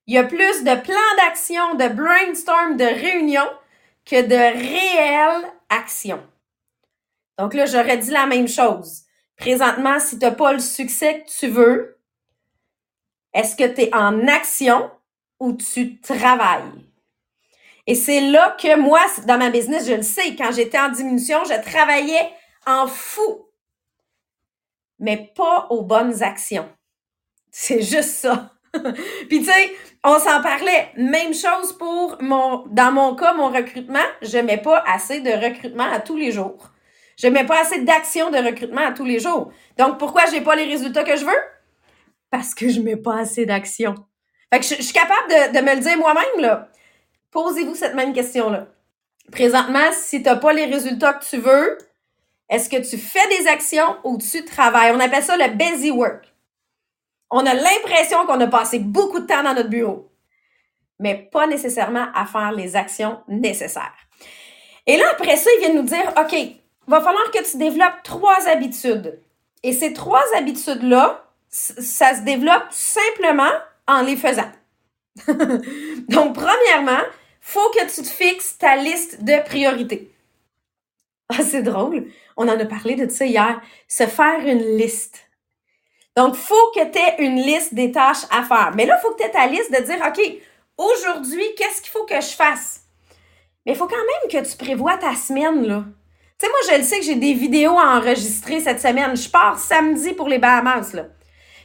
Il 0.08 0.14
y 0.14 0.18
a 0.18 0.24
plus 0.24 0.64
de 0.64 0.82
plans 0.82 1.16
d'action, 1.18 1.76
de 1.76 1.88
brainstorm, 1.88 2.78
de 2.78 2.84
réunions 2.84 3.50
que 4.06 4.22
de 4.22 4.36
réelles 4.36 5.52
actions. 5.70 6.24
Donc 7.40 7.54
là, 7.54 7.66
j'aurais 7.66 7.98
dit 7.98 8.12
la 8.12 8.28
même 8.28 8.48
chose. 8.48 9.04
Présentement, 9.38 10.00
si 10.00 10.20
tu 10.20 10.26
n'as 10.26 10.32
pas 10.32 10.54
le 10.54 10.60
succès 10.60 11.22
que 11.22 11.40
tu 11.40 11.48
veux, 11.48 11.98
est-ce 13.34 13.56
que 13.56 13.68
tu 13.74 13.82
es 13.82 13.96
en 13.96 14.28
action? 14.28 14.90
Où 15.40 15.54
tu 15.54 16.00
travailles. 16.00 16.72
Et 17.88 17.96
c'est 17.96 18.22
là 18.22 18.56
que 18.60 18.80
moi, 18.80 19.02
dans 19.28 19.38
ma 19.38 19.50
business, 19.50 19.88
je 19.88 19.94
le 19.94 20.02
sais, 20.02 20.36
quand 20.36 20.52
j'étais 20.52 20.80
en 20.80 20.90
diminution, 20.90 21.44
je 21.46 21.62
travaillais 21.62 22.32
en 22.66 22.88
fou, 22.88 23.48
mais 25.00 25.32
pas 25.36 25.68
aux 25.70 25.84
bonnes 25.84 26.24
actions. 26.24 26.68
C'est 27.52 27.82
juste 27.82 28.16
ça. 28.16 28.52
Puis 29.30 29.40
tu 29.40 29.46
sais, 29.46 29.72
on 30.04 30.20
s'en 30.20 30.42
parlait. 30.42 30.92
Même 30.98 31.34
chose 31.34 31.78
pour 31.78 32.18
mon, 32.22 32.66
dans 32.68 32.92
mon 32.92 33.16
cas, 33.16 33.34
mon 33.34 33.50
recrutement. 33.50 34.04
Je 34.22 34.38
mets 34.40 34.62
pas 34.62 34.84
assez 34.88 35.22
de 35.22 35.32
recrutement 35.32 35.90
à 35.92 36.00
tous 36.00 36.18
les 36.18 36.32
jours. 36.32 36.72
Je 37.18 37.28
mets 37.28 37.46
pas 37.46 37.62
assez 37.62 37.82
d'action 37.82 38.30
de 38.30 38.38
recrutement 38.38 38.86
à 38.86 38.92
tous 38.92 39.06
les 39.06 39.20
jours. 39.20 39.52
Donc 39.78 39.98
pourquoi 40.00 40.26
j'ai 40.26 40.42
pas 40.42 40.56
les 40.56 40.66
résultats 40.66 41.04
que 41.04 41.16
je 41.16 41.26
veux? 41.26 41.44
Parce 42.30 42.54
que 42.54 42.68
je 42.68 42.82
mets 42.82 42.98
pas 42.98 43.20
assez 43.20 43.46
d'action. 43.46 43.96
Fait 44.56 44.62
que 44.62 44.82
je, 44.82 44.82
suis 44.82 44.94
capable 44.94 45.54
de, 45.54 45.60
me 45.60 45.76
le 45.76 45.82
dire 45.82 45.98
moi-même, 45.98 46.40
là. 46.40 46.70
Posez-vous 47.32 47.76
cette 47.76 47.94
même 47.94 48.14
question-là. 48.14 48.68
Présentement, 49.30 49.92
si 49.92 50.24
tu 50.24 50.30
n'as 50.30 50.38
pas 50.38 50.54
les 50.54 50.64
résultats 50.64 51.14
que 51.14 51.26
tu 51.26 51.38
veux, 51.38 51.78
est-ce 52.50 52.70
que 52.70 52.78
tu 52.78 52.98
fais 52.98 53.28
des 53.38 53.50
actions 53.50 53.98
ou 54.06 54.18
tu 54.18 54.46
travailles? 54.46 54.94
On 54.96 55.00
appelle 55.02 55.24
ça 55.24 55.36
le 55.36 55.50
busy 55.50 55.92
work. 55.92 56.34
On 57.30 57.46
a 57.46 57.54
l'impression 57.54 58.26
qu'on 58.26 58.40
a 58.40 58.48
passé 58.48 58.80
beaucoup 58.80 59.20
de 59.20 59.26
temps 59.26 59.44
dans 59.44 59.54
notre 59.54 59.68
bureau, 59.68 60.10
mais 61.00 61.16
pas 61.16 61.48
nécessairement 61.48 62.08
à 62.14 62.26
faire 62.26 62.54
les 62.54 62.78
actions 62.78 63.20
nécessaires. 63.28 64.08
Et 64.88 64.96
là, 64.96 65.04
après 65.12 65.36
ça, 65.36 65.50
ils 65.58 65.60
viennent 65.60 65.76
nous 65.76 65.84
dire, 65.84 66.14
OK, 66.18 66.34
va 66.88 67.02
falloir 67.02 67.30
que 67.32 67.44
tu 67.44 67.58
développes 67.58 68.04
trois 68.06 68.48
habitudes. 68.48 69.20
Et 69.64 69.74
ces 69.74 69.92
trois 69.92 70.24
habitudes-là, 70.38 71.26
ça 71.50 72.16
se 72.16 72.22
développe 72.22 72.68
simplement 72.70 73.52
en 73.88 74.02
les 74.02 74.18
faisant. 74.18 74.52
Donc, 76.10 76.36
premièrement, 76.36 77.04
faut 77.42 77.70
que 77.70 77.86
tu 77.94 78.02
te 78.02 78.08
fixes 78.08 78.58
ta 78.58 78.76
liste 78.76 79.24
de 79.24 79.44
priorités. 79.46 80.12
Ah, 81.30 81.44
c'est 81.44 81.64
drôle. 81.64 82.08
On 82.38 82.48
en 82.48 82.60
a 82.60 82.66
parlé 82.66 82.96
de 82.96 83.10
ça 83.10 83.26
hier. 83.26 83.62
Se 83.88 84.06
faire 84.08 84.40
une 84.42 84.78
liste. 84.78 85.30
Donc, 86.16 86.36
faut 86.36 86.72
que 86.74 86.84
tu 86.92 86.98
aies 86.98 87.26
une 87.26 87.42
liste 87.42 87.74
des 87.74 87.92
tâches 87.92 88.26
à 88.32 88.44
faire. 88.44 88.72
Mais 88.76 88.86
là, 88.86 88.98
il 88.98 89.02
faut 89.02 89.14
que 89.14 89.22
tu 89.22 89.28
aies 89.28 89.32
ta 89.32 89.48
liste 89.48 89.72
de 89.72 89.84
dire, 89.84 89.98
OK, 90.06 90.20
aujourd'hui, 90.78 91.44
qu'est-ce 91.58 91.82
qu'il 91.82 91.92
faut 91.92 92.06
que 92.06 92.20
je 92.22 92.34
fasse? 92.36 92.84
Mais 93.66 93.74
il 93.74 93.78
faut 93.78 93.88
quand 93.88 93.96
même 93.96 94.44
que 94.44 94.50
tu 94.50 94.58
prévois 94.58 94.98
ta 94.98 95.16
semaine, 95.16 95.66
là. 95.66 95.84
Tu 96.40 96.46
sais, 96.46 96.52
moi, 96.52 96.60
je 96.70 96.78
le 96.78 96.84
sais 96.84 97.00
que 97.00 97.06
j'ai 97.06 97.16
des 97.16 97.34
vidéos 97.34 97.78
à 97.78 97.98
enregistrer 97.98 98.60
cette 98.60 98.82
semaine. 98.82 99.16
Je 99.16 99.30
pars 99.30 99.58
samedi 99.58 100.14
pour 100.14 100.28
les 100.28 100.38
Bahamas, 100.38 100.94
là. 100.94 101.08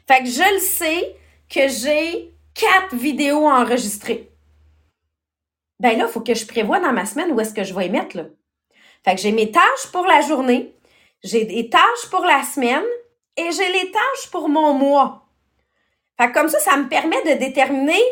Fait 0.09 0.21
que 0.21 0.29
je 0.29 0.55
le 0.55 0.61
sais 0.61 1.17
que 1.51 1.69
j'ai 1.69 2.35
quatre 2.55 2.95
vidéos 2.95 3.49
à 3.49 3.61
enregistrer. 3.61 4.31
Ben 5.79 5.97
là, 5.99 6.07
il 6.09 6.13
faut 6.13 6.21
que 6.21 6.35
je 6.35 6.47
prévoie 6.47 6.81
dans 6.81 6.93
ma 6.93 7.07
semaine 7.07 7.33
où 7.33 7.41
est-ce 7.41 7.55
que 7.55 7.65
je 7.65 7.75
vais 7.75 7.87
y 7.87 7.91
mettre, 7.91 8.17
là. 8.17 8.25
Fait 9.05 9.15
que 9.15 9.21
j'ai 9.21 9.33
mes 9.33 9.51
tâches 9.51 9.91
pour 9.93 10.07
la 10.07 10.21
journée, 10.21 10.75
j'ai 11.23 11.45
des 11.45 11.71
tâches 11.71 12.11
pour 12.11 12.25
la 12.25 12.43
semaine, 12.43 12.85
et 13.37 13.51
j'ai 13.51 13.73
les 13.73 13.91
tâches 13.91 14.31
pour 14.31 14.49
mon 14.49 14.75
mois. 14.75 15.27
Fait 16.21 16.31
comme 16.33 16.49
ça, 16.49 16.59
ça 16.59 16.77
me 16.77 16.89
permet 16.89 17.23
de 17.23 17.39
déterminer 17.39 18.03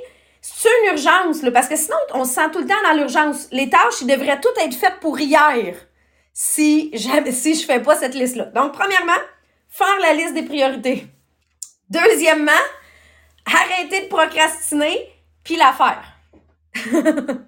c'est 0.40 0.68
une 0.68 0.92
urgence, 0.92 1.40
parce 1.52 1.68
que 1.68 1.76
sinon, 1.76 1.96
on 2.14 2.24
se 2.24 2.34
sent 2.34 2.50
tout 2.52 2.60
le 2.60 2.66
temps 2.66 2.82
dans 2.84 2.96
l'urgence. 2.96 3.48
Les 3.50 3.68
tâches, 3.68 4.00
ils 4.02 4.06
devraient 4.06 4.40
toutes 4.40 4.56
être 4.58 4.74
faites 4.74 5.00
pour 5.00 5.18
hier 5.18 5.74
si, 6.32 6.92
si 7.32 7.54
je 7.54 7.66
fais 7.66 7.82
pas 7.82 7.96
cette 7.96 8.14
liste-là. 8.14 8.44
Donc, 8.46 8.72
premièrement, 8.72 9.20
faire 9.68 9.98
la 10.00 10.14
liste 10.14 10.34
des 10.34 10.44
priorités. 10.44 11.06
Deuxièmement, 11.90 12.52
arrêter 13.54 14.02
de 14.02 14.06
procrastiner, 14.08 15.08
puis 15.44 15.56
la 15.56 15.72
faire. 15.72 16.02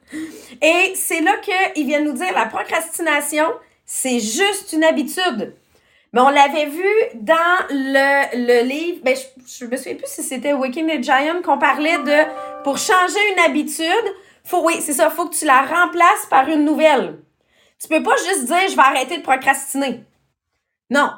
Et 0.62 0.94
c'est 0.94 1.20
là 1.20 1.36
qu'ils 1.38 1.86
viennent 1.86 2.04
nous 2.04 2.12
dire 2.12 2.32
la 2.34 2.46
procrastination, 2.46 3.46
c'est 3.84 4.20
juste 4.20 4.72
une 4.72 4.84
habitude. 4.84 5.54
Mais 6.12 6.20
on 6.20 6.28
l'avait 6.28 6.66
vu 6.66 6.88
dans 7.14 7.66
le, 7.70 8.64
livre, 8.64 8.98
ben 9.04 9.14
je, 9.16 9.64
je 9.64 9.64
me 9.66 9.76
souviens 9.76 9.94
plus 9.94 10.08
si 10.08 10.22
c'était 10.24 10.52
Waking 10.52 10.88
the 10.88 11.02
Giant 11.02 11.40
qu'on 11.42 11.58
parlait 11.58 11.98
de 11.98 12.62
pour 12.64 12.78
changer 12.78 13.20
une 13.32 13.38
habitude, 13.38 14.14
faut 14.44 14.64
oui, 14.64 14.80
c'est 14.80 14.94
ça, 14.94 15.10
faut 15.10 15.28
que 15.28 15.36
tu 15.36 15.44
la 15.44 15.62
remplaces 15.62 16.26
par 16.28 16.48
une 16.48 16.64
nouvelle. 16.64 17.20
Tu 17.80 17.88
peux 17.88 18.02
pas 18.02 18.16
juste 18.16 18.46
dire 18.46 18.68
je 18.68 18.74
vais 18.74 18.82
arrêter 18.82 19.18
de 19.18 19.22
procrastiner. 19.22 20.04
Non. 20.90 21.10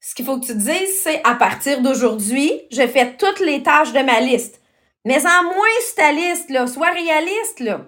Ce 0.00 0.14
qu'il 0.14 0.24
faut 0.24 0.40
que 0.40 0.46
tu 0.46 0.54
dises, 0.54 1.00
c'est 1.02 1.20
à 1.24 1.34
partir 1.34 1.82
d'aujourd'hui, 1.82 2.62
je 2.70 2.86
fais 2.86 3.16
toutes 3.16 3.40
les 3.40 3.62
tâches 3.62 3.92
de 3.92 4.00
ma 4.00 4.20
liste. 4.20 4.60
Mais 5.04 5.24
en 5.26 5.44
moins 5.44 5.66
ta 5.96 6.12
liste, 6.12 6.50
là, 6.50 6.66
sois 6.66 6.90
réaliste, 6.90 7.60
là. 7.60 7.86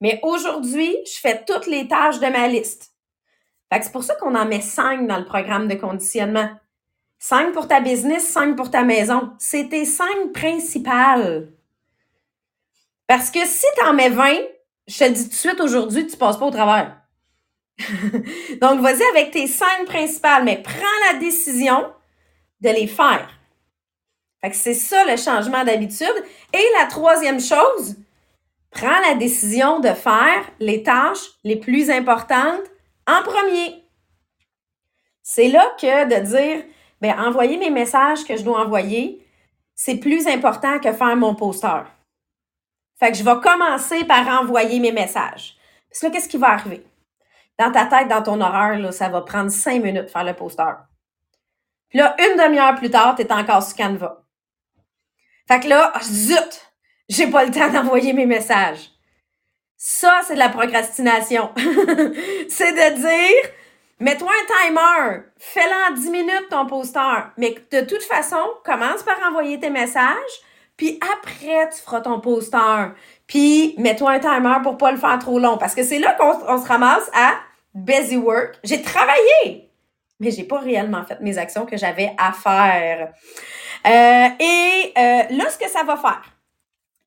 Mais 0.00 0.18
aujourd'hui, 0.22 0.96
je 1.06 1.20
fais 1.20 1.44
toutes 1.44 1.66
les 1.66 1.86
tâches 1.86 2.18
de 2.18 2.26
ma 2.26 2.48
liste 2.48 2.92
c'est 3.80 3.92
pour 3.92 4.04
ça 4.04 4.14
qu'on 4.16 4.34
en 4.34 4.44
met 4.44 4.60
cinq 4.60 5.06
dans 5.06 5.18
le 5.18 5.24
programme 5.24 5.68
de 5.68 5.74
conditionnement. 5.74 6.50
Cinq 7.18 7.52
pour 7.52 7.68
ta 7.68 7.80
business, 7.80 8.26
cinq 8.26 8.56
pour 8.56 8.70
ta 8.70 8.82
maison. 8.82 9.32
C'est 9.38 9.68
tes 9.68 9.84
cinq 9.84 10.32
principales. 10.34 11.48
Parce 13.06 13.30
que 13.30 13.46
si 13.46 13.64
tu 13.76 13.84
en 13.84 13.94
mets 13.94 14.10
20, 14.10 14.32
je 14.88 14.98
te 14.98 15.08
dis 15.08 15.24
tout 15.24 15.30
de 15.30 15.34
suite 15.34 15.60
aujourd'hui, 15.60 16.06
tu 16.06 16.16
passes 16.16 16.36
pas 16.36 16.46
au 16.46 16.50
travers. 16.50 17.00
Donc, 18.60 18.80
vas-y 18.80 19.02
avec 19.10 19.30
tes 19.30 19.46
cinq 19.46 19.86
principales, 19.86 20.44
mais 20.44 20.62
prends 20.62 21.12
la 21.12 21.18
décision 21.18 21.92
de 22.60 22.68
les 22.68 22.86
faire. 22.86 23.28
Fait 24.40 24.50
que 24.50 24.56
c'est 24.56 24.74
ça 24.74 25.04
le 25.04 25.16
changement 25.16 25.64
d'habitude. 25.64 26.24
Et 26.52 26.64
la 26.80 26.86
troisième 26.86 27.40
chose, 27.40 27.96
prends 28.70 29.00
la 29.08 29.14
décision 29.14 29.80
de 29.80 29.88
faire 29.88 30.44
les 30.58 30.82
tâches 30.82 31.30
les 31.44 31.56
plus 31.56 31.90
importantes 31.90 32.62
en 33.06 33.22
premier. 33.22 33.84
C'est 35.22 35.48
là 35.48 35.64
que 35.80 36.04
de 36.04 36.26
dire, 36.26 36.64
ben, 37.00 37.18
envoyer 37.18 37.56
mes 37.56 37.70
messages 37.70 38.24
que 38.24 38.36
je 38.36 38.42
dois 38.42 38.60
envoyer, 38.60 39.24
c'est 39.74 39.96
plus 39.96 40.26
important 40.26 40.78
que 40.78 40.92
faire 40.92 41.16
mon 41.16 41.34
poster. 41.34 41.84
Fait 42.98 43.10
que 43.10 43.18
je 43.18 43.24
vais 43.24 43.40
commencer 43.40 44.04
par 44.04 44.26
envoyer 44.40 44.78
mes 44.80 44.92
messages. 44.92 45.56
Parce 45.88 46.00
que 46.00 46.12
qu'est-ce 46.12 46.28
qui 46.28 46.38
va 46.38 46.50
arriver? 46.50 46.84
Dans 47.58 47.70
ta 47.70 47.86
tête, 47.86 48.08
dans 48.08 48.22
ton 48.22 48.40
horaire, 48.40 48.78
là, 48.78 48.92
ça 48.92 49.08
va 49.08 49.20
prendre 49.20 49.50
cinq 49.50 49.82
minutes 49.82 50.04
de 50.04 50.10
faire 50.10 50.24
le 50.24 50.34
poster. 50.34 50.72
Puis 51.88 51.98
là, 51.98 52.16
une 52.18 52.38
demi-heure 52.38 52.74
plus 52.76 52.90
tard, 52.90 53.14
tu 53.14 53.22
es 53.22 53.32
encore 53.32 53.62
sur 53.62 53.76
Canva. 53.76 54.24
Fait 55.46 55.60
que 55.60 55.68
là, 55.68 55.92
zut! 56.02 56.72
J'ai 57.08 57.26
pas 57.26 57.44
le 57.44 57.50
temps 57.50 57.68
d'envoyer 57.72 58.12
mes 58.12 58.26
messages. 58.26 58.90
Ça, 59.76 60.20
c'est 60.26 60.34
de 60.34 60.38
la 60.38 60.48
procrastination. 60.48 61.50
c'est 61.56 62.72
de 62.72 62.96
dire, 62.96 63.50
mets-toi 63.98 64.30
un 64.30 64.68
timer, 64.68 65.22
fais-le 65.38 65.92
en 65.92 65.94
10 65.94 66.10
minutes 66.10 66.48
ton 66.50 66.66
poster, 66.66 67.32
mais 67.36 67.56
de 67.70 67.80
toute 67.80 68.02
façon, 68.02 68.42
commence 68.64 69.02
par 69.02 69.18
envoyer 69.28 69.58
tes 69.58 69.70
messages, 69.70 70.40
puis 70.76 70.98
après, 71.12 71.68
tu 71.70 71.82
feras 71.82 72.00
ton 72.00 72.20
poster. 72.20 72.92
Puis, 73.32 73.74
mets-toi 73.78 74.10
un 74.10 74.18
timer 74.18 74.56
pour 74.62 74.76
pas 74.76 74.92
le 74.92 74.98
faire 74.98 75.18
trop 75.18 75.38
long, 75.38 75.56
parce 75.56 75.74
que 75.74 75.82
c'est 75.82 75.98
là 75.98 76.12
qu'on 76.12 76.62
se 76.62 76.68
ramasse 76.68 77.10
à 77.14 77.36
busy 77.72 78.18
work. 78.18 78.58
J'ai 78.62 78.82
travaillé, 78.82 79.70
mais 80.20 80.30
j'ai 80.30 80.44
pas 80.44 80.58
réellement 80.58 81.02
fait 81.04 81.18
mes 81.22 81.38
actions 81.38 81.64
que 81.64 81.78
j'avais 81.78 82.14
à 82.18 82.32
faire. 82.34 83.10
Euh, 83.86 84.28
et 84.38 84.92
euh, 84.98 85.22
là, 85.30 85.48
ce 85.48 85.56
que 85.56 85.66
ça 85.70 85.82
va 85.82 85.96
faire, 85.96 86.22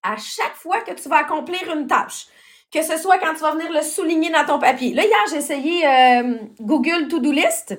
à 0.01 0.15
chaque 0.17 0.55
fois 0.55 0.81
que 0.81 0.93
tu 0.93 1.07
vas 1.09 1.17
accomplir 1.17 1.71
une 1.71 1.85
tâche, 1.85 2.25
que 2.73 2.81
ce 2.81 2.97
soit 2.97 3.19
quand 3.19 3.35
tu 3.35 3.41
vas 3.41 3.51
venir 3.51 3.71
le 3.71 3.83
souligner 3.83 4.31
dans 4.31 4.45
ton 4.45 4.57
papier. 4.57 4.95
Là, 4.95 5.03
hier, 5.03 5.25
j'ai 5.29 5.37
essayé 5.37 5.87
euh, 5.87 6.37
Google 6.59 7.07
To-Do 7.07 7.31
List. 7.31 7.77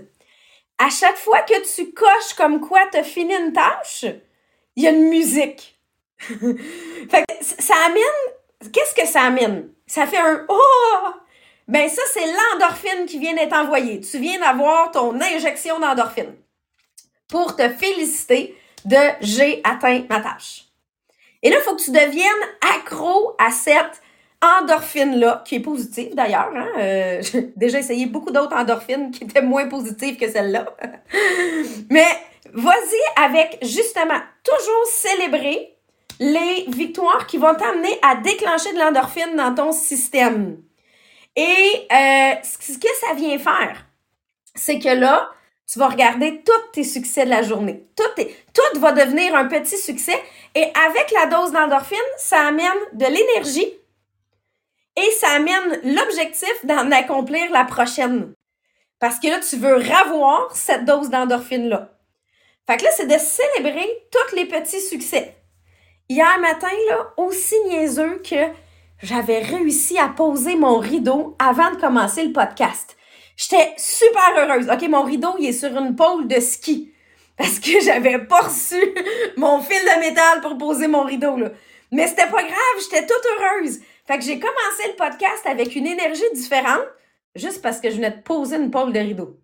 À 0.79 0.89
chaque 0.89 1.17
fois 1.17 1.41
que 1.41 1.75
tu 1.75 1.91
coches 1.91 2.35
comme 2.37 2.61
quoi 2.61 2.83
tu 2.93 2.99
as 2.99 3.03
fini 3.03 3.35
une 3.35 3.53
tâche, 3.53 4.05
il 4.77 4.85
y 4.85 4.87
a 4.87 4.91
une 4.91 5.09
musique. 5.09 5.81
fait 6.19 7.25
que 7.27 7.35
ça 7.41 7.75
amène. 7.87 8.36
Qu'est-ce 8.73 8.95
que 8.95 9.07
ça 9.07 9.23
amène? 9.23 9.69
Ça 9.87 10.07
fait 10.07 10.19
un 10.19 10.45
Oh! 10.49 11.09
Ben, 11.69 11.89
ça, 11.89 12.03
c'est 12.13 12.27
l'endorphine 12.27 13.07
qui 13.07 13.19
vient 13.19 13.35
d'être 13.35 13.55
envoyée. 13.55 14.01
Tu 14.01 14.19
viens 14.19 14.39
d'avoir 14.39 14.91
ton 14.93 15.21
injection 15.21 15.81
d'endorphine 15.81 16.35
pour 17.29 17.57
te 17.57 17.69
féliciter 17.69 18.57
de 18.85 18.97
j'ai 19.21 19.61
atteint 19.65 20.05
ma 20.09 20.21
tâche. 20.21 20.67
Et 21.43 21.51
là, 21.51 21.57
il 21.59 21.63
faut 21.63 21.75
que 21.75 21.83
tu 21.83 21.91
deviennes 21.91 22.27
accro 22.77 23.35
à 23.39 23.51
cette 23.51 24.03
endorphine-là, 24.43 25.43
qui 25.45 25.57
est 25.57 25.61
positive 25.61 26.15
d'ailleurs. 26.15 26.51
Hein? 26.55 26.69
Euh, 26.79 27.23
j'ai 27.23 27.53
déjà 27.57 27.79
essayé 27.79 28.07
beaucoup 28.07 28.31
d'autres 28.31 28.55
endorphines 28.55 29.11
qui 29.11 29.25
étaient 29.25 29.43
moins 29.43 29.67
positives 29.67 30.17
que 30.17 30.31
celle-là. 30.31 30.67
Mais 31.91 32.07
vas-y 32.53 33.25
avec 33.25 33.59
justement 33.63 34.21
toujours 34.45 34.87
célébrer 34.87 35.76
les 36.19 36.67
victoires 36.69 37.27
qui 37.27 37.39
vont 37.39 37.55
t'amener 37.55 37.99
à 38.03 38.17
déclencher 38.17 38.73
de 38.73 38.79
l'endorphine 38.79 39.37
dans 39.37 39.55
ton 39.55 39.73
système. 39.73 40.63
Et 41.37 41.87
euh, 41.93 42.35
ce 42.43 42.79
que 42.79 42.89
ça 43.01 43.15
vient 43.15 43.39
faire, 43.39 43.87
c'est 44.55 44.79
que 44.79 44.89
là, 44.89 45.31
tu 45.71 45.79
vas 45.79 45.89
regarder 45.89 46.43
tous 46.45 46.73
tes 46.73 46.85
succès 46.85 47.25
de 47.25 47.31
la 47.31 47.43
journée. 47.43 47.87
Tout, 47.97 48.23
tout 48.55 48.81
va 48.81 48.93
devenir 48.93 49.35
un 49.35 49.47
petit 49.47 49.77
succès. 49.77 50.19
Et 50.55 50.65
avec 50.87 51.11
la 51.13 51.27
dose 51.27 51.53
d'endorphine, 51.53 51.99
ça 52.19 52.47
amène 52.47 52.71
de 52.93 53.05
l'énergie 53.05 53.75
et 54.97 55.11
ça 55.13 55.33
amène 55.33 55.81
l'objectif 55.85 56.65
d'en 56.65 56.91
accomplir 56.91 57.51
la 57.51 57.65
prochaine. 57.65 58.33
Parce 58.99 59.19
que 59.19 59.27
là, 59.27 59.41
tu 59.41 59.57
veux 59.57 59.77
ravoir 59.77 60.55
cette 60.57 60.85
dose 60.85 61.11
d'endorphine-là. 61.11 61.93
Fait 62.67 62.79
que 62.79 62.85
là, 62.85 62.91
c'est 62.97 63.07
de 63.07 63.19
célébrer 63.19 63.87
tous 64.11 64.35
les 64.35 64.47
petits 64.47 64.81
succès. 64.81 65.37
Hier 66.09 66.39
matin, 66.39 66.69
là, 66.89 67.13
aussi 67.17 67.57
niaiseux 67.67 68.19
que 68.19 68.53
j'avais 69.03 69.41
réussi 69.41 69.99
à 69.99 70.09
poser 70.09 70.55
mon 70.55 70.79
rideau 70.79 71.37
avant 71.41 71.73
de 71.73 71.81
commencer 71.81 72.25
le 72.25 72.33
podcast. 72.33 72.97
J'étais 73.37 73.75
super 73.77 74.23
heureuse. 74.37 74.69
OK, 74.71 74.89
mon 74.89 75.03
rideau, 75.03 75.35
il 75.41 75.47
est 75.47 75.53
sur 75.53 75.77
une 75.77 75.97
pôle 75.97 76.29
de 76.29 76.39
ski. 76.39 76.93
Parce 77.37 77.59
que 77.59 77.81
j'avais 77.81 78.25
pas 78.25 78.43
reçu 78.43 78.81
mon 79.37 79.61
fil 79.61 79.83
de 79.83 80.01
métal 80.01 80.41
pour 80.43 80.57
poser 80.57 80.87
mon 80.87 81.03
rideau, 81.03 81.37
là. 81.37 81.51
Mais 81.91 82.07
c'était 82.07 82.31
pas 82.31 82.43
grave, 82.43 82.83
j'étais 82.83 83.05
toute 83.05 83.27
heureuse. 83.27 83.81
Fait 84.07 84.19
que 84.19 84.25
j'ai 84.25 84.39
commencé 84.39 84.89
le 84.89 84.97
podcast 84.97 85.45
avec 85.45 85.75
une 85.75 85.87
énergie 85.89 86.23
différente, 86.35 86.87
juste 87.35 87.63
parce 87.63 87.81
que 87.81 87.91
je 87.91 87.97
venais 87.97 88.13
de 88.13 88.23
poser 88.23 88.57
une 88.57 88.71
pôle 88.71 88.93
de 88.93 89.01
rideau. 89.01 89.41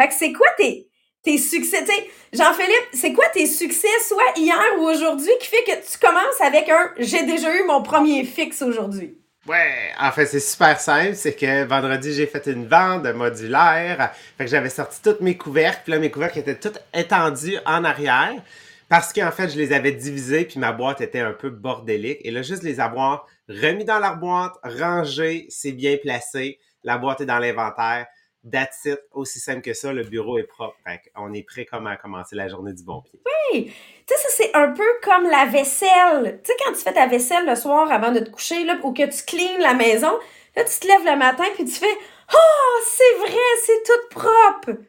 Fait 0.00 0.08
que 0.08 0.14
c'est 0.14 0.32
quoi 0.32 0.48
tes, 0.58 0.88
tes 1.24 1.38
succès? 1.38 1.84
Jean-Philippe, 2.32 2.88
c'est 2.92 3.12
quoi 3.12 3.28
tes 3.32 3.46
succès, 3.46 3.88
soit 4.06 4.32
hier 4.36 4.58
ou 4.78 4.82
aujourd'hui, 4.82 5.32
qui 5.40 5.48
fait 5.48 5.64
que 5.64 5.90
tu 5.90 5.98
commences 5.98 6.40
avec 6.40 6.68
un 6.68 6.90
j'ai 6.98 7.24
déjà 7.24 7.54
eu 7.54 7.64
mon 7.64 7.82
premier 7.82 8.24
fixe 8.24 8.62
aujourd'hui? 8.62 9.18
Ouais, 9.46 9.92
en 10.00 10.10
fait, 10.10 10.24
c'est 10.24 10.40
super 10.40 10.80
simple. 10.80 11.14
C'est 11.14 11.34
que 11.34 11.64
vendredi, 11.64 12.14
j'ai 12.14 12.26
fait 12.26 12.46
une 12.46 12.66
vente 12.66 13.04
modulaire. 13.14 14.14
Fait 14.38 14.44
que 14.44 14.50
j'avais 14.50 14.70
sorti 14.70 15.02
toutes 15.02 15.20
mes 15.20 15.36
couvercles. 15.36 15.80
Puis 15.84 15.92
là, 15.92 15.98
mes 15.98 16.10
couvercles 16.10 16.38
étaient 16.38 16.58
toutes 16.58 16.80
étendues 16.94 17.58
en 17.66 17.84
arrière. 17.84 18.32
Parce 18.88 19.12
qu'en 19.12 19.30
fait, 19.30 19.50
je 19.50 19.58
les 19.58 19.74
avais 19.74 19.92
divisés. 19.92 20.46
Puis 20.46 20.58
ma 20.58 20.72
boîte 20.72 21.02
était 21.02 21.20
un 21.20 21.32
peu 21.34 21.50
bordélique. 21.50 22.20
Et 22.22 22.30
là, 22.30 22.40
juste 22.40 22.62
les 22.62 22.80
avoir 22.80 23.26
remis 23.46 23.84
dans 23.84 23.98
leur 23.98 24.16
boîte, 24.16 24.54
rangés, 24.62 25.46
c'est 25.50 25.72
bien 25.72 25.98
placé. 25.98 26.58
La 26.82 26.96
boîte 26.96 27.20
est 27.20 27.26
dans 27.26 27.38
l'inventaire. 27.38 28.06
That's 28.50 28.84
it. 28.84 29.00
Aussi 29.12 29.40
simple 29.40 29.62
que 29.62 29.72
ça, 29.72 29.92
le 29.92 30.02
bureau 30.02 30.38
est 30.38 30.44
propre. 30.44 30.76
On 31.16 31.32
est 31.32 31.42
prêt 31.42 31.64
comme 31.64 31.86
à 31.86 31.96
commencer 31.96 32.36
la 32.36 32.48
journée 32.48 32.72
du 32.72 32.82
bon 32.82 33.00
pied. 33.00 33.20
Oui! 33.24 33.72
Tu 34.06 34.14
sais, 34.14 34.20
ça, 34.20 34.28
c'est 34.36 34.54
un 34.54 34.68
peu 34.72 34.86
comme 35.02 35.24
la 35.24 35.46
vaisselle. 35.46 36.40
Tu 36.44 36.52
sais, 36.52 36.58
quand 36.62 36.72
tu 36.72 36.80
fais 36.80 36.92
ta 36.92 37.06
vaisselle 37.06 37.46
le 37.46 37.54
soir 37.54 37.90
avant 37.90 38.12
de 38.12 38.20
te 38.20 38.30
coucher, 38.30 38.64
là, 38.64 38.76
ou 38.82 38.92
que 38.92 39.04
tu 39.04 39.24
cleans 39.24 39.60
la 39.60 39.74
maison, 39.74 40.12
là, 40.56 40.64
tu 40.64 40.78
te 40.78 40.86
lèves 40.86 41.04
le 41.04 41.16
matin 41.16 41.44
puis 41.54 41.64
tu 41.64 41.72
fais 41.72 41.98
Oh, 42.32 42.82
c'est 42.86 43.18
vrai, 43.18 43.42
c'est 43.64 43.82
tout 43.84 44.08
propre! 44.10 44.80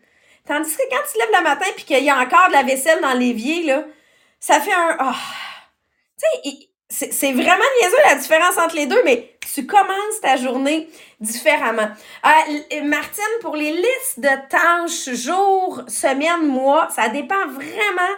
Tandis 0.45 0.75
que 0.75 0.89
quand 0.89 1.01
tu 1.07 1.13
te 1.13 1.19
lèves 1.19 1.37
le 1.37 1.43
matin 1.43 1.65
puis 1.75 1.85
qu'il 1.85 2.03
y 2.03 2.09
a 2.09 2.17
encore 2.19 2.47
de 2.49 2.53
la 2.53 2.63
vaisselle 2.63 3.01
dans 3.01 3.13
l'évier, 3.13 3.63
là, 3.63 3.85
ça 4.39 4.59
fait 4.59 4.73
un 4.73 4.97
oh. 4.99 5.15
Tu 6.43 6.51
sais, 6.89 7.11
c'est 7.11 7.31
vraiment 7.33 7.63
niaiseux 7.81 7.97
la 8.05 8.15
différence 8.15 8.57
entre 8.57 8.75
les 8.75 8.85
deux, 8.85 9.01
mais 9.03 9.34
tu 9.55 9.65
commences 9.65 10.19
ta 10.21 10.35
journée 10.35 10.89
différemment. 11.21 11.87
Euh, 12.25 12.83
Martine, 12.83 13.23
pour 13.41 13.55
les 13.55 13.71
listes 13.71 14.19
de 14.19 14.27
tâches, 14.49 15.15
jours, 15.15 15.81
semaines, 15.87 16.45
mois, 16.45 16.89
ça 16.89 17.07
dépend 17.07 17.47
vraiment 17.47 18.15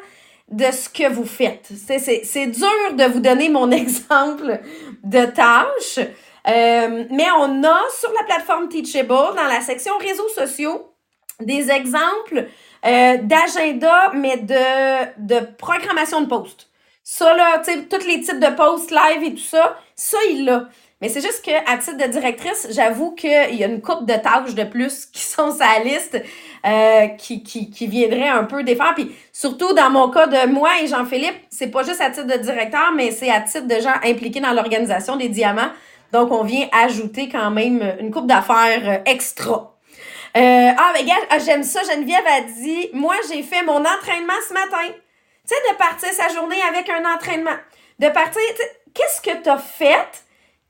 de 0.50 0.65
ce 0.72 0.89
que 0.89 1.08
vous 1.08 1.25
faites. 1.27 1.70
C'est 1.88 2.48
dur 2.48 2.94
de 2.94 3.03
vous 3.03 3.20
donner 3.20 3.50
mon 3.50 3.70
exemple 3.84 4.60
de 5.03 5.25
tâches, 5.25 6.00
euh, 6.48 7.06
mais 7.12 7.27
on 7.38 7.63
a 7.63 7.79
sur 8.00 8.12
la 8.13 8.24
plateforme 8.24 8.67
Teachable, 8.67 9.36
dans 9.36 9.48
la 9.48 9.62
section 9.62 9.96
réseaux 10.00 10.29
sociaux, 10.29 10.91
des 11.39 11.70
exemples 11.70 12.48
euh, 12.84 13.17
d'agenda, 13.22 14.12
mais 14.15 14.38
de, 14.38 15.19
de 15.19 15.45
programmation 15.56 16.21
de 16.21 16.26
posts. 16.26 16.67
Ça, 17.04 17.36
là, 17.36 17.62
tous 17.63 18.08
les 18.08 18.21
types 18.21 18.39
de 18.39 18.56
posts 18.56 18.89
live 18.89 19.23
et 19.23 19.36
tout 19.36 19.43
ça, 19.43 19.78
ça, 19.95 20.17
il 20.32 20.45
l'a. 20.45 20.67
Mais 21.00 21.10
c'est 21.10 21.22
juste 21.22 21.46
que 21.46 21.52
à 21.72 21.78
titre 21.78 21.98
de 21.98 22.12
directrice, 22.12 22.68
j'avoue 22.72 23.12
qu'il 23.14 23.56
y 23.56 23.64
a 23.64 23.68
une 23.68 23.82
coupe 23.82 24.06
de 24.06 24.16
tâches 24.16 24.56
de 24.56 24.64
plus 24.64 25.06
qui 25.06 25.22
sont 25.22 25.56
la 25.60 25.84
liste 25.84 26.20
euh, 26.66 27.08
qui, 27.20 27.44
qui, 27.44 27.70
qui 27.70 27.86
viendraient 27.86 28.30
un 28.30 28.46
peu 28.46 28.64
défaire. 28.64 28.94
Puis 28.96 29.16
surtout 29.32 29.74
dans 29.74 29.92
mon 29.92 30.10
cas 30.10 30.26
de 30.26 30.48
moi 30.48 30.72
et 30.82 30.88
Jean-Philippe, 30.88 31.36
c'est 31.52 31.68
pas 31.68 31.84
juste 31.84 32.02
à 32.02 32.10
titre 32.10 32.26
de 32.26 32.38
directeur, 32.38 32.92
mais 32.96 33.12
c'est 33.12 33.30
à 33.30 33.42
titre 33.42 33.68
de 33.68 33.80
gens 33.80 33.94
impliqués 34.04 34.40
dans 34.40 34.54
l'organisation 34.54 35.18
des 35.18 35.30
diamants. 35.30 35.70
Donc, 36.12 36.32
on 36.32 36.44
vient 36.44 36.68
ajouter 36.72 37.30
quand 37.30 37.52
même 37.52 37.96
une 38.00 38.12
coupe 38.12 38.28
d'affaires 38.28 38.90
euh, 38.90 38.98
extra. 39.06 39.76
Euh, 40.36 40.72
ah, 40.78 40.92
mais 40.94 41.04
gars, 41.04 41.16
ah, 41.30 41.40
j'aime 41.40 41.64
ça. 41.64 41.82
Geneviève 41.84 42.26
a 42.26 42.42
dit, 42.42 42.90
moi, 42.94 43.16
j'ai 43.30 43.44
fait 43.44 43.64
mon 43.64 43.80
entraînement 43.80 44.34
ce 44.48 44.54
matin. 44.54 44.88
Tu 44.88 45.54
sais, 45.54 45.72
de 45.72 45.78
partir 45.78 46.10
sa 46.10 46.30
journée 46.30 46.62
avec 46.70 46.90
un 46.90 47.04
entraînement. 47.14 47.58
De 48.00 48.08
partir, 48.10 48.42
qu'est-ce 48.94 49.22
que 49.22 49.44
tu 49.44 49.50
as 49.50 49.58
fait 49.58 50.27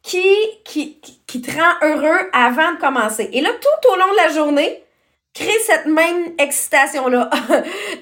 qui, 0.08 0.24
qui, 0.64 0.98
qui 1.28 1.42
te 1.42 1.52
rend 1.52 1.74
heureux 1.82 2.30
avant 2.32 2.72
de 2.72 2.80
commencer? 2.80 3.30
Et 3.34 3.42
là, 3.42 3.50
tout 3.50 3.90
au 3.92 3.96
long 3.98 4.10
de 4.10 4.16
la 4.16 4.30
journée, 4.30 4.84
crée 5.34 5.60
cette 5.66 5.86
même 5.86 6.34
excitation-là. 6.38 7.30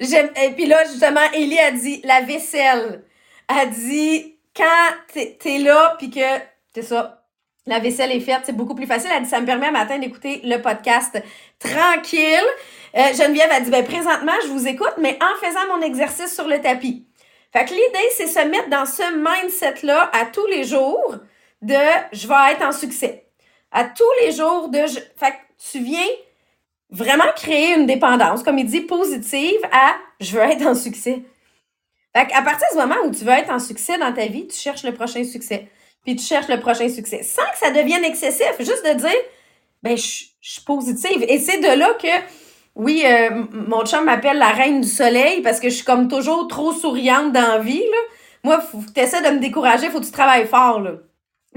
Et 0.00 0.50
puis 0.52 0.66
là, 0.66 0.84
justement, 0.84 1.20
Ellie 1.34 1.58
a 1.58 1.72
dit 1.72 2.00
la 2.04 2.20
vaisselle. 2.20 3.02
A 3.48 3.66
dit 3.66 4.36
quand 4.56 4.94
t'es 5.12 5.36
es 5.46 5.58
là, 5.58 5.96
puis 5.98 6.10
que, 6.10 6.20
c'est 6.72 6.82
ça, 6.82 7.24
la 7.66 7.80
vaisselle 7.80 8.12
est 8.12 8.20
faite, 8.20 8.42
c'est 8.44 8.56
beaucoup 8.56 8.76
plus 8.76 8.86
facile. 8.86 9.10
Elle 9.12 9.24
dit, 9.24 9.28
ça 9.28 9.40
me 9.40 9.46
permet 9.46 9.66
à 9.66 9.72
matin 9.72 9.98
d'écouter 9.98 10.40
le 10.44 10.58
podcast 10.58 11.20
tranquille. 11.58 12.46
Euh, 12.96 13.12
Geneviève 13.14 13.50
a 13.50 13.60
dit, 13.60 13.70
ben, 13.70 13.84
présentement, 13.84 14.32
je 14.44 14.48
vous 14.48 14.68
écoute, 14.68 14.94
mais 14.98 15.18
en 15.20 15.44
faisant 15.44 15.76
mon 15.76 15.82
exercice 15.82 16.32
sur 16.32 16.46
le 16.46 16.60
tapis. 16.60 17.04
Fait 17.52 17.64
que 17.64 17.70
l'idée, 17.70 18.08
c'est 18.16 18.28
se 18.28 18.46
mettre 18.46 18.68
dans 18.68 18.86
ce 18.86 19.02
mindset-là 19.42 20.10
à 20.12 20.26
tous 20.26 20.46
les 20.46 20.62
jours 20.62 21.16
de 21.62 21.74
je 22.12 22.28
vais 22.28 22.52
être 22.52 22.64
en 22.64 22.72
succès. 22.72 23.26
À 23.72 23.84
tous 23.84 24.04
les 24.20 24.32
jours 24.32 24.68
de 24.68 24.78
je... 24.86 24.98
Fait 25.16 25.32
que 25.32 25.70
tu 25.70 25.80
viens 25.80 26.06
vraiment 26.90 27.24
créer 27.34 27.74
une 27.74 27.86
dépendance, 27.86 28.42
comme 28.42 28.58
il 28.58 28.66
dit, 28.66 28.82
positive 28.82 29.60
à 29.72 29.96
je 30.20 30.32
veux 30.32 30.42
être 30.42 30.66
en 30.66 30.74
succès. 30.74 31.22
Fait 32.14 32.32
à 32.32 32.42
partir 32.42 32.66
du 32.72 32.78
moment 32.78 32.96
où 33.04 33.10
tu 33.10 33.24
veux 33.24 33.32
être 33.32 33.50
en 33.50 33.58
succès 33.58 33.98
dans 33.98 34.12
ta 34.12 34.26
vie, 34.26 34.46
tu 34.46 34.56
cherches 34.56 34.84
le 34.84 34.94
prochain 34.94 35.24
succès. 35.24 35.68
Puis 36.04 36.16
tu 36.16 36.24
cherches 36.24 36.48
le 36.48 36.60
prochain 36.60 36.88
succès. 36.88 37.22
Sans 37.22 37.42
que 37.52 37.58
ça 37.58 37.70
devienne 37.70 38.04
excessif, 38.04 38.54
juste 38.60 38.86
de 38.86 38.94
dire, 38.94 39.10
ben, 39.82 39.96
je, 39.96 40.24
suis 40.40 40.62
positive. 40.64 41.24
Et 41.28 41.38
c'est 41.38 41.58
de 41.58 41.78
là 41.78 41.92
que 41.94 42.06
oui, 42.76 43.02
euh, 43.04 43.44
mon 43.50 43.84
chum 43.84 44.04
m'appelle 44.04 44.38
la 44.38 44.50
reine 44.50 44.80
du 44.80 44.88
soleil 44.88 45.42
parce 45.42 45.58
que 45.58 45.68
je 45.68 45.74
suis 45.74 45.84
comme 45.84 46.08
toujours 46.08 46.46
trop 46.46 46.72
souriante 46.72 47.32
dans 47.32 47.40
la 47.40 47.58
vie. 47.58 47.82
Moi, 48.44 48.62
tu 48.94 49.00
essaies 49.00 49.22
de 49.22 49.34
me 49.34 49.40
décourager, 49.40 49.90
faut 49.90 49.98
que 49.98 50.04
tu 50.04 50.12
travailles 50.12 50.46
fort. 50.46 50.80
Là. 50.80 50.92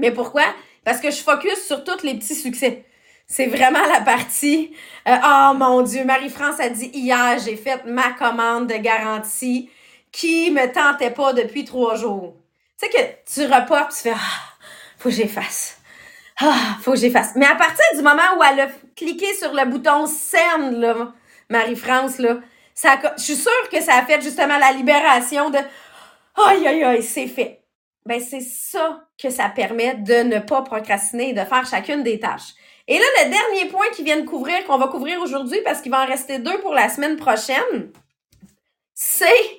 Mais 0.00 0.10
pourquoi? 0.10 0.44
Parce 0.84 1.00
que 1.00 1.10
je 1.10 1.18
focus 1.18 1.64
sur 1.66 1.84
tous 1.84 2.02
les 2.02 2.14
petits 2.14 2.34
succès. 2.34 2.84
C'est 3.26 3.46
vraiment 3.46 3.86
la 3.86 4.00
partie. 4.00 4.72
Oh 5.06 5.52
mon 5.54 5.82
Dieu, 5.82 6.04
Marie-France 6.04 6.58
a 6.58 6.68
dit 6.68 6.90
hier, 6.92 7.38
j'ai 7.38 7.56
fait 7.56 7.84
ma 7.84 8.10
commande 8.12 8.66
de 8.66 8.74
garantie 8.74 9.70
qui 10.10 10.50
me 10.50 10.72
tentait 10.72 11.10
pas 11.12 11.32
depuis 11.32 11.64
trois 11.64 11.94
jours. 11.94 12.34
Tu 12.80 12.88
sais 12.88 12.92
que 12.92 13.32
tu 13.32 13.52
reportes, 13.52 13.92
tu 13.92 14.02
fais 14.08 14.12
Ah, 14.14 14.56
faut 14.98 15.10
que 15.10 15.14
j'efface. 15.14 15.78
Ah, 16.40 16.76
faut 16.82 16.92
que 16.92 16.98
j'efface. 16.98 17.32
Mais 17.36 17.46
à 17.46 17.54
partir 17.54 17.84
du 17.94 18.02
moment 18.02 18.36
où 18.38 18.42
elle 18.42 18.60
a 18.60 18.68
cliqué 18.96 19.32
sur 19.34 19.52
le 19.52 19.64
bouton 19.66 20.06
Send, 20.06 20.72
là, 20.72 21.12
Marie-France, 21.50 22.18
là, 22.18 22.38
ça 22.74 22.98
je 23.16 23.22
suis 23.22 23.36
sûre 23.36 23.68
que 23.70 23.80
ça 23.80 23.96
a 23.96 24.02
fait 24.06 24.20
justement 24.22 24.58
la 24.58 24.72
libération 24.72 25.50
de 25.50 25.58
Aïe, 26.46 26.66
aïe, 26.66 26.82
aïe, 26.82 27.02
c'est 27.02 27.26
fait. 27.26 27.59
Ben, 28.06 28.20
c'est 28.20 28.40
ça 28.40 29.06
que 29.22 29.30
ça 29.30 29.48
permet 29.48 29.94
de 29.94 30.22
ne 30.22 30.38
pas 30.38 30.62
procrastiner 30.62 31.30
et 31.30 31.32
de 31.32 31.44
faire 31.44 31.66
chacune 31.66 32.02
des 32.02 32.18
tâches. 32.18 32.54
Et 32.88 32.98
là, 32.98 33.04
le 33.24 33.30
dernier 33.30 33.70
point 33.70 33.86
qui 33.92 34.02
vient 34.02 34.18
de 34.18 34.26
couvrir, 34.26 34.64
qu'on 34.66 34.78
va 34.78 34.88
couvrir 34.88 35.20
aujourd'hui 35.20 35.60
parce 35.64 35.80
qu'il 35.80 35.92
va 35.92 36.02
en 36.02 36.06
rester 36.06 36.38
deux 36.38 36.58
pour 36.60 36.74
la 36.74 36.88
semaine 36.88 37.16
prochaine, 37.16 37.92
c'est 38.94 39.58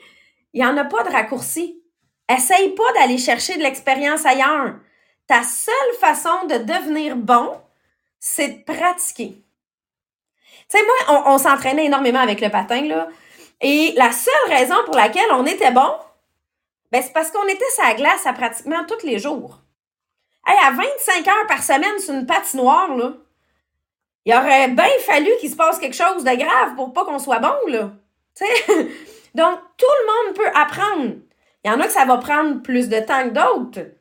il 0.53 0.61
n'y 0.61 0.67
en 0.67 0.75
a 0.77 0.83
pas 0.83 1.03
de 1.03 1.09
raccourci. 1.09 1.81
Essaye 2.29 2.69
pas 2.75 2.91
d'aller 2.93 3.17
chercher 3.17 3.57
de 3.57 3.63
l'expérience 3.63 4.25
ailleurs 4.25 4.75
ta 5.31 5.43
seule 5.43 5.95
façon 6.01 6.45
de 6.49 6.55
devenir 6.55 7.15
bon, 7.15 7.57
c'est 8.19 8.49
de 8.49 8.63
pratiquer. 8.65 9.41
Tu 10.69 10.77
sais, 10.77 10.83
moi, 10.83 11.23
on, 11.27 11.37
s'entraînait 11.37 11.85
énormément 11.85 12.19
avec 12.19 12.41
le 12.41 12.49
patin, 12.49 12.81
là. 12.81 13.07
Et 13.61 13.93
la 13.95 14.11
seule 14.11 14.33
raison 14.49 14.75
pour 14.85 14.95
laquelle 14.95 15.31
on 15.31 15.45
était 15.45 15.71
bon, 15.71 15.89
ben, 16.91 17.01
c'est 17.01 17.13
parce 17.13 17.31
qu'on 17.31 17.47
était 17.47 17.69
sur 17.75 17.83
la 17.83 17.93
glace 17.93 18.25
à 18.25 18.33
pratiquement 18.33 18.83
tous 18.85 19.05
les 19.05 19.19
jours. 19.19 19.59
Hey, 20.45 20.57
à 20.65 20.71
25 20.71 21.27
heures 21.27 21.47
par 21.47 21.63
semaine 21.63 21.99
sur 21.99 22.13
une 22.13 22.25
patinoire, 22.25 22.95
là, 22.95 23.13
il 24.25 24.33
aurait 24.33 24.67
bien 24.69 24.89
fallu 25.05 25.29
qu'il 25.39 25.49
se 25.49 25.55
passe 25.55 25.79
quelque 25.79 25.95
chose 25.95 26.23
de 26.23 26.35
grave 26.35 26.75
pour 26.75 26.93
pas 26.93 27.05
qu'on 27.05 27.19
soit 27.19 27.39
bon, 27.39 27.55
là. 27.67 27.91
Donc, 29.35 29.59
tout 29.77 29.85
le 29.85 30.27
monde 30.27 30.35
peut 30.35 30.49
apprendre. 30.55 31.15
Il 31.63 31.71
y 31.71 31.73
en 31.73 31.79
a 31.79 31.85
que 31.85 31.93
ça 31.93 32.05
va 32.05 32.17
prendre 32.17 32.61
plus 32.61 32.89
de 32.89 32.99
temps 32.99 33.23
que 33.23 33.29
d'autres. 33.29 33.91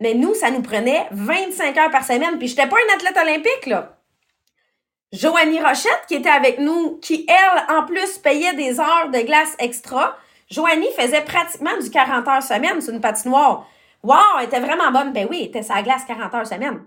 Mais 0.00 0.14
nous, 0.14 0.34
ça 0.34 0.50
nous 0.50 0.62
prenait 0.62 1.06
25 1.10 1.76
heures 1.76 1.90
par 1.90 2.04
semaine. 2.04 2.38
Puis 2.38 2.48
j'étais 2.48 2.66
pas 2.66 2.76
une 2.82 2.94
athlète 2.94 3.16
olympique, 3.16 3.66
là. 3.66 3.96
Joanie 5.12 5.60
Rochette, 5.60 6.04
qui 6.08 6.14
était 6.14 6.30
avec 6.30 6.58
nous, 6.58 6.98
qui, 6.98 7.26
elle, 7.28 7.76
en 7.76 7.84
plus, 7.84 8.18
payait 8.18 8.54
des 8.54 8.80
heures 8.80 9.10
de 9.12 9.20
glace 9.20 9.56
extra. 9.58 10.16
Joanie 10.50 10.90
faisait 10.98 11.22
pratiquement 11.22 11.78
du 11.80 11.90
40 11.90 12.26
heures 12.26 12.42
semaine 12.42 12.80
sur 12.80 12.92
une 12.92 13.00
patinoire. 13.00 13.68
Wow, 14.02 14.16
elle 14.38 14.46
était 14.46 14.60
vraiment 14.60 14.90
bonne. 14.90 15.12
Ben 15.12 15.26
oui, 15.30 15.38
elle 15.40 15.46
était 15.48 15.62
sa 15.62 15.82
glace 15.82 16.04
40 16.06 16.34
heures 16.34 16.46
semaine. 16.46 16.80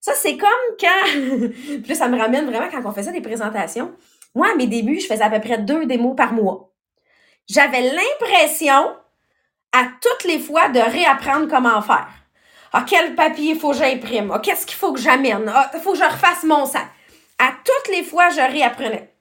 Ça, 0.00 0.12
c'est 0.14 0.36
comme 0.36 0.50
quand. 0.78 1.50
Puis 1.84 1.96
ça 1.96 2.08
me 2.08 2.18
ramène 2.18 2.46
vraiment 2.46 2.68
quand 2.70 2.84
on 2.84 2.92
faisait 2.92 3.12
des 3.12 3.20
présentations. 3.20 3.92
Moi, 4.34 4.48
à 4.52 4.54
mes 4.54 4.66
débuts, 4.66 5.00
je 5.00 5.06
faisais 5.06 5.22
à 5.22 5.30
peu 5.30 5.40
près 5.40 5.58
deux 5.58 5.86
démos 5.86 6.14
par 6.14 6.32
mois. 6.32 6.72
J'avais 7.48 7.80
l'impression, 7.80 8.94
à 9.72 9.84
toutes 10.02 10.24
les 10.24 10.38
fois, 10.38 10.68
de 10.68 10.80
réapprendre 10.80 11.48
comment 11.48 11.80
faire. 11.80 12.08
Ah, 12.72 12.84
quel 12.86 13.14
papier 13.14 13.54
faut 13.54 13.70
que 13.70 13.78
j'imprime? 13.78 14.30
Ah, 14.32 14.40
qu'est-ce 14.40 14.66
qu'il 14.66 14.76
faut 14.76 14.92
que 14.92 15.00
j'amène? 15.00 15.50
Ah, 15.52 15.70
faut 15.82 15.92
que 15.92 15.98
je 15.98 16.04
refasse 16.04 16.42
mon 16.44 16.66
sac. 16.66 16.86
À 17.38 17.52
toutes 17.64 17.94
les 17.94 18.02
fois, 18.02 18.28
je 18.28 18.40
réapprenais. 18.40 19.15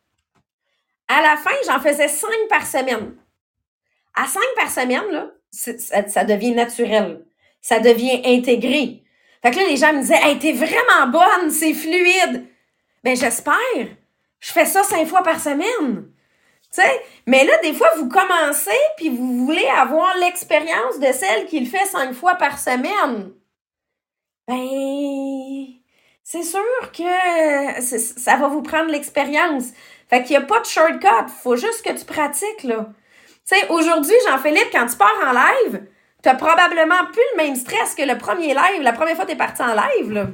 À 1.07 1.21
la 1.21 1.37
fin, 1.37 1.55
j'en 1.65 1.79
faisais 1.79 2.07
cinq 2.07 2.47
par 2.49 2.65
semaine. 2.65 3.15
À 4.15 4.25
cinq 4.25 4.43
par 4.55 4.69
semaine, 4.69 5.31
ça, 5.51 6.23
devient 6.23 6.53
naturel. 6.53 7.25
Ça 7.61 7.79
devient 7.79 8.21
intégré. 8.25 9.03
Fait 9.41 9.51
que 9.51 9.57
là, 9.57 9.63
les 9.67 9.77
gens 9.77 9.93
me 9.93 10.01
disaient, 10.01 10.21
hey, 10.21 10.39
t'es 10.39 10.53
vraiment 10.53 11.07
bonne, 11.07 11.51
c'est 11.51 11.73
fluide. 11.73 12.47
Ben, 13.03 13.15
j'espère. 13.15 13.55
Je 14.39 14.51
fais 14.51 14.65
ça 14.65 14.83
cinq 14.83 15.07
fois 15.07 15.23
par 15.23 15.39
semaine. 15.39 16.07
Tu 16.73 16.81
sais? 16.81 17.01
Mais 17.27 17.45
là, 17.45 17.57
des 17.61 17.73
fois, 17.73 17.89
vous 17.97 18.09
commencez 18.09 18.71
puis 18.97 19.09
vous 19.09 19.45
voulez 19.45 19.67
avoir 19.67 20.15
l'expérience 20.17 20.99
de 20.99 21.11
celle 21.11 21.45
qui 21.45 21.59
le 21.59 21.67
fait 21.67 21.85
cinq 21.85 22.13
fois 22.13 22.35
par 22.35 22.57
semaine. 22.57 23.31
Ben, 24.47 25.67
c'est 26.23 26.43
sûr 26.43 26.91
que 26.91 27.81
ça 27.81 28.37
va 28.37 28.47
vous 28.47 28.61
prendre 28.61 28.89
l'expérience. 28.89 29.65
Fait 30.09 30.23
qu'il 30.23 30.37
n'y 30.37 30.43
a 30.43 30.45
pas 30.45 30.59
de 30.59 30.65
shortcut. 30.65 31.31
Faut 31.43 31.55
juste 31.55 31.83
que 31.83 31.91
tu 31.97 32.05
pratiques, 32.05 32.63
là. 32.63 32.87
Tu 33.47 33.57
sais, 33.57 33.67
aujourd'hui, 33.69 34.15
Jean-Philippe, 34.27 34.69
quand 34.71 34.85
tu 34.87 34.97
pars 34.97 35.13
en 35.23 35.31
live, 35.31 35.85
tu 36.23 36.37
probablement 36.37 37.05
plus 37.11 37.23
le 37.33 37.37
même 37.37 37.55
stress 37.55 37.95
que 37.95 38.03
le 38.03 38.17
premier 38.17 38.53
live, 38.53 38.81
la 38.81 38.93
première 38.93 39.15
fois 39.15 39.25
que 39.25 39.31
tu 39.31 39.37
parti 39.37 39.61
en 39.61 39.75
live, 39.75 40.11
là. 40.11 40.27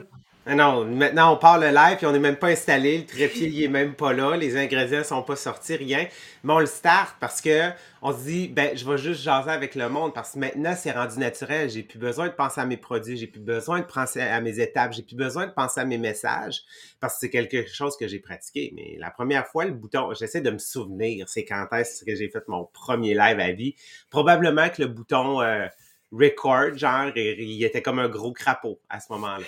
Ah 0.47 0.55
non, 0.55 0.85
maintenant 0.85 1.35
on 1.35 1.37
part 1.37 1.59
le 1.59 1.67
live 1.67 1.99
et 2.01 2.05
on 2.07 2.11
n'est 2.13 2.17
même 2.17 2.35
pas 2.35 2.47
installé, 2.47 2.97
le 2.97 3.05
trépied 3.05 3.47
il 3.47 3.63
est 3.63 3.67
même 3.67 3.93
pas 3.93 4.11
là, 4.11 4.35
les 4.35 4.57
ingrédients 4.57 5.03
sont 5.03 5.21
pas 5.21 5.35
sortis, 5.35 5.75
rien. 5.75 6.07
Mais 6.43 6.51
on 6.51 6.57
le 6.57 6.65
start 6.65 7.15
parce 7.19 7.41
que 7.41 7.69
on 8.01 8.11
se 8.11 8.23
dit 8.23 8.47
ben 8.47 8.75
je 8.75 8.83
vais 8.89 8.97
juste 8.97 9.21
jaser 9.21 9.51
avec 9.51 9.75
le 9.75 9.87
monde 9.87 10.15
parce 10.15 10.31
que 10.31 10.39
maintenant 10.39 10.73
c'est 10.75 10.93
rendu 10.93 11.19
naturel, 11.19 11.69
j'ai 11.69 11.83
plus 11.83 11.99
besoin 11.99 12.27
de 12.27 12.33
penser 12.33 12.59
à 12.59 12.65
mes 12.65 12.77
produits, 12.77 13.17
j'ai 13.17 13.27
plus 13.27 13.39
besoin 13.39 13.81
de 13.81 13.85
penser 13.85 14.19
à 14.19 14.41
mes 14.41 14.59
étapes, 14.59 14.93
j'ai 14.93 15.03
plus 15.03 15.15
besoin 15.15 15.45
de 15.45 15.51
penser 15.51 15.79
à 15.79 15.85
mes 15.85 15.99
messages 15.99 16.63
parce 16.99 17.13
que 17.13 17.19
c'est 17.19 17.29
quelque 17.29 17.67
chose 17.67 17.95
que 17.95 18.07
j'ai 18.07 18.19
pratiqué. 18.19 18.73
Mais 18.75 18.97
la 18.99 19.11
première 19.11 19.45
fois 19.45 19.65
le 19.65 19.73
bouton, 19.73 20.11
j'essaie 20.15 20.41
de 20.41 20.49
me 20.49 20.57
souvenir, 20.57 21.29
c'est 21.29 21.45
quand 21.45 21.67
est-ce 21.73 22.03
que 22.03 22.15
j'ai 22.15 22.29
fait 22.29 22.47
mon 22.47 22.65
premier 22.65 23.13
live 23.13 23.39
à 23.39 23.51
vie. 23.51 23.75
Probablement 24.09 24.69
que 24.69 24.81
le 24.81 24.87
bouton 24.87 25.39
euh, 25.39 25.67
record 26.11 26.75
genre 26.75 27.11
il 27.15 27.63
était 27.63 27.83
comme 27.83 27.99
un 27.99 28.09
gros 28.09 28.33
crapaud 28.33 28.79
à 28.89 28.99
ce 28.99 29.05
moment-là. 29.11 29.45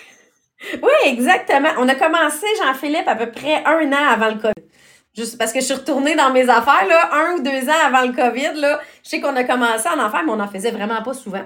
Oui, 0.82 0.92
exactement. 1.06 1.70
On 1.78 1.88
a 1.88 1.96
commencé, 1.96 2.46
Jean-Philippe, 2.64 3.08
à 3.08 3.16
peu 3.16 3.32
près 3.32 3.64
un 3.66 3.92
an 3.92 4.08
avant 4.12 4.30
le 4.30 4.36
COVID. 4.36 4.68
Juste 5.16 5.38
parce 5.38 5.54
que 5.54 5.60
je 5.60 5.66
suis 5.66 5.74
retournée 5.74 6.16
dans 6.16 6.32
mes 6.32 6.50
affaires, 6.50 6.88
là, 6.88 7.10
un 7.14 7.34
ou 7.36 7.44
deux 7.44 7.70
ans 7.70 7.86
avant 7.86 8.02
le 8.02 8.14
COVID, 8.14 8.60
là. 8.60 8.80
Je 9.04 9.10
sais 9.10 9.22
qu'on 9.22 9.36
a 9.36 9.44
commencé 9.44 9.88
en 9.88 10.10
faire, 10.10 10.24
mais 10.26 10.32
on 10.32 10.38
n'en 10.38 10.48
faisait 10.48 10.72
vraiment 10.72 11.04
pas 11.04 11.14
souvent. 11.14 11.46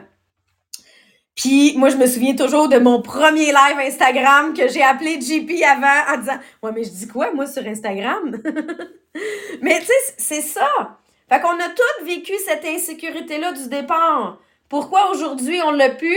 Puis 1.35 1.73
moi, 1.77 1.89
je 1.89 1.97
me 1.97 2.07
souviens 2.07 2.35
toujours 2.35 2.67
de 2.67 2.79
mon 2.79 3.01
premier 3.01 3.47
live 3.47 3.77
Instagram 3.79 4.53
que 4.53 4.67
j'ai 4.67 4.81
appelé 4.81 5.21
JP 5.21 5.51
avant 5.63 6.13
en 6.13 6.17
disant 6.17 6.39
Ouais, 6.63 6.71
mais 6.73 6.83
je 6.83 6.89
dis 6.89 7.07
quoi, 7.07 7.31
moi, 7.33 7.45
sur 7.45 7.65
Instagram? 7.65 8.41
mais 9.61 9.79
tu 9.79 9.85
sais, 9.85 10.13
c'est 10.17 10.41
ça. 10.41 10.97
Fait 11.29 11.39
qu'on 11.39 11.49
a 11.49 11.69
tous 11.69 12.05
vécu 12.05 12.33
cette 12.45 12.65
insécurité-là 12.65 13.51
du 13.51 13.67
départ. 13.69 14.39
Pourquoi 14.69 15.11
aujourd'hui 15.11 15.59
on 15.63 15.71
l'a 15.71 15.89
pu? 15.89 16.15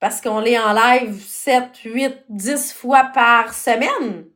Parce 0.00 0.20
qu'on 0.20 0.42
est 0.44 0.58
en 0.58 0.72
live 0.72 1.22
7, 1.24 1.64
8, 1.84 2.16
10 2.28 2.72
fois 2.72 3.04
par 3.14 3.54
semaine. 3.54 4.26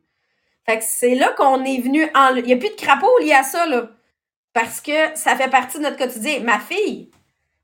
Fait 0.65 0.79
que 0.79 0.83
c'est 0.87 1.15
là 1.15 1.33
qu'on 1.37 1.63
est 1.63 1.81
venu 1.81 2.07
en... 2.15 2.35
Il 2.35 2.45
n'y 2.45 2.53
a 2.53 2.57
plus 2.57 2.69
de 2.69 2.75
crapaud 2.75 3.17
lié 3.19 3.33
à 3.33 3.43
ça, 3.43 3.65
là. 3.65 3.89
Parce 4.53 4.81
que 4.81 5.15
ça 5.15 5.35
fait 5.35 5.49
partie 5.49 5.77
de 5.77 5.83
notre 5.83 5.97
quotidien. 5.97 6.41
Ma 6.41 6.59
fille 6.59 7.11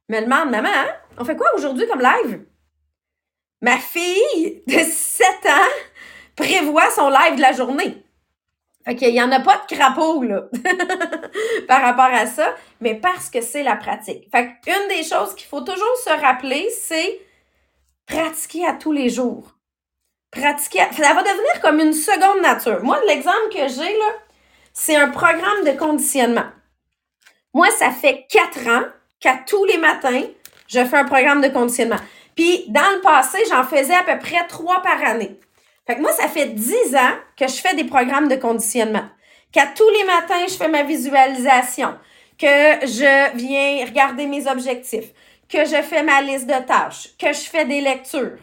me 0.09 0.21
demande, 0.21 0.51
maman, 0.51 0.69
hein, 0.73 0.87
on 1.17 1.25
fait 1.25 1.35
quoi 1.35 1.47
aujourd'hui 1.55 1.87
comme 1.87 2.01
live? 2.01 2.45
Ma 3.61 3.77
fille 3.77 4.63
de 4.67 4.77
7 4.79 5.27
ans 5.47 5.95
prévoit 6.35 6.89
son 6.91 7.09
live 7.09 7.35
de 7.35 7.41
la 7.41 7.51
journée. 7.51 8.03
Fait 8.85 8.95
qu'il 8.95 9.11
n'y 9.11 9.21
en 9.21 9.31
a 9.33 9.41
pas 9.41 9.61
de 9.69 9.75
crapaud, 9.75 10.23
là, 10.23 10.43
par 11.67 11.81
rapport 11.81 12.05
à 12.05 12.25
ça, 12.25 12.55
mais 12.79 12.95
parce 12.95 13.29
que 13.29 13.41
c'est 13.41 13.63
la 13.63 13.75
pratique. 13.75 14.29
Fait 14.31 14.53
qu'une 14.63 14.87
des 14.87 15.03
choses 15.03 15.35
qu'il 15.35 15.47
faut 15.47 15.59
toujours 15.59 15.97
se 16.05 16.09
rappeler, 16.09 16.69
c'est 16.69 17.19
pratiquer 18.07 18.65
à 18.65 18.73
tous 18.73 18.91
les 18.91 19.09
jours. 19.09 19.55
Pratiquer, 20.31 20.79
ça 20.91 21.13
va 21.13 21.21
devenir 21.21 21.61
comme 21.61 21.79
une 21.79 21.93
seconde 21.93 22.41
nature. 22.41 22.83
Moi, 22.83 22.99
l'exemple 23.07 23.49
que 23.51 23.67
j'ai, 23.67 23.97
là, 23.97 24.13
c'est 24.73 24.95
un 24.95 25.09
programme 25.09 25.63
de 25.65 25.77
conditionnement. 25.77 26.47
Moi, 27.53 27.69
ça 27.71 27.91
fait 27.91 28.25
quatre 28.29 28.67
ans 28.67 28.85
qu'à 29.19 29.37
tous 29.45 29.63
les 29.65 29.77
matins, 29.77 30.23
je 30.67 30.83
fais 30.83 30.97
un 30.97 31.05
programme 31.05 31.41
de 31.41 31.47
conditionnement. 31.47 31.99
Puis, 32.35 32.65
dans 32.69 32.95
le 32.95 33.01
passé, 33.01 33.39
j'en 33.49 33.63
faisais 33.63 33.95
à 33.95 34.03
peu 34.03 34.19
près 34.19 34.45
trois 34.47 34.81
par 34.81 35.03
année. 35.03 35.39
Fait 35.85 35.95
que 35.95 36.01
moi, 36.01 36.11
ça 36.11 36.27
fait 36.27 36.47
dix 36.47 36.95
ans 36.95 37.15
que 37.37 37.47
je 37.47 37.55
fais 37.55 37.73
des 37.75 37.85
programmes 37.85 38.27
de 38.27 38.35
conditionnement. 38.35 39.07
Qu'à 39.51 39.65
tous 39.67 39.89
les 39.89 40.03
matins, 40.03 40.45
je 40.47 40.53
fais 40.53 40.67
ma 40.67 40.83
visualisation. 40.83 41.97
Que 42.37 42.85
je 42.85 43.35
viens 43.37 43.85
regarder 43.85 44.27
mes 44.27 44.47
objectifs 44.47 45.11
que 45.49 45.65
je 45.65 45.81
fais 45.81 46.03
ma 46.03 46.21
liste 46.21 46.47
de 46.47 46.65
tâches, 46.65 47.15
que 47.17 47.27
je 47.27 47.49
fais 47.49 47.65
des 47.65 47.81
lectures 47.81 48.37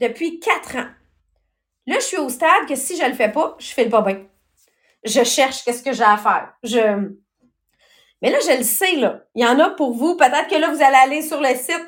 depuis 0.00 0.40
quatre 0.40 0.76
ans. 0.76 0.88
Là, 1.86 1.96
je 1.96 2.04
suis 2.04 2.16
au 2.16 2.28
stade 2.28 2.66
que 2.68 2.74
si 2.74 2.96
je 2.96 3.06
le 3.06 3.14
fais 3.14 3.30
pas, 3.30 3.56
je 3.58 3.72
fais 3.72 3.84
le 3.84 3.90
pas 3.90 4.02
bien. 4.02 4.24
Je 5.04 5.22
cherche 5.22 5.64
qu'est-ce 5.64 5.82
que 5.82 5.92
j'ai 5.92 6.02
à 6.02 6.16
faire. 6.16 6.54
Je... 6.62 6.80
Mais 8.22 8.30
là, 8.30 8.38
je 8.40 8.56
le 8.56 8.64
sais, 8.64 8.96
là. 8.96 9.20
Il 9.34 9.42
y 9.42 9.46
en 9.46 9.58
a 9.60 9.70
pour 9.70 9.92
vous. 9.92 10.16
Peut-être 10.16 10.48
que 10.48 10.56
là, 10.56 10.70
vous 10.70 10.82
allez 10.82 10.96
aller 10.96 11.22
sur 11.22 11.40
le 11.40 11.54
site 11.54 11.86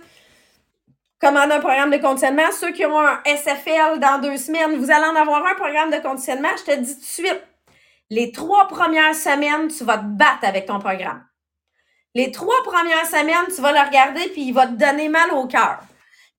commander 1.18 1.54
un 1.54 1.60
programme 1.60 1.90
de 1.90 1.96
conditionnement. 1.96 2.52
Ceux 2.52 2.72
qui 2.72 2.84
ont 2.84 3.00
un 3.00 3.22
SFL 3.24 3.98
dans 4.00 4.20
deux 4.20 4.36
semaines, 4.36 4.76
vous 4.76 4.90
allez 4.90 5.06
en 5.06 5.16
avoir 5.16 5.44
un 5.46 5.54
programme 5.54 5.90
de 5.90 5.98
conditionnement. 5.98 6.50
Je 6.58 6.72
te 6.72 6.78
dis 6.78 6.94
tout 6.94 7.00
de 7.00 7.06
suite, 7.06 7.42
les 8.10 8.32
trois 8.32 8.68
premières 8.68 9.14
semaines, 9.14 9.68
tu 9.68 9.82
vas 9.84 9.98
te 9.98 10.04
battre 10.04 10.44
avec 10.44 10.66
ton 10.66 10.78
programme. 10.78 11.24
Les 12.16 12.32
trois 12.32 12.62
premières 12.64 13.04
semaines, 13.04 13.54
tu 13.54 13.60
vas 13.60 13.72
le 13.72 13.86
regarder, 13.86 14.30
puis 14.30 14.46
il 14.46 14.52
va 14.54 14.66
te 14.66 14.72
donner 14.72 15.10
mal 15.10 15.32
au 15.32 15.46
cœur. 15.46 15.80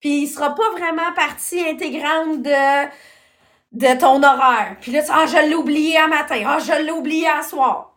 Puis 0.00 0.22
il 0.22 0.26
sera 0.26 0.52
pas 0.52 0.70
vraiment 0.72 1.12
partie 1.14 1.60
intégrante 1.60 2.42
de, 2.42 4.00
ton 4.00 4.20
horaire. 4.20 4.76
Puis 4.80 4.90
là, 4.90 5.04
tu 5.04 5.10
ah, 5.14 5.26
je 5.26 5.48
l'ai 5.48 5.54
oublié 5.54 5.96
à 5.96 6.08
matin. 6.08 6.42
Ah, 6.44 6.58
je 6.58 6.82
l'ai 6.82 6.90
oublié 6.90 7.28
à 7.28 7.44
soir. 7.44 7.96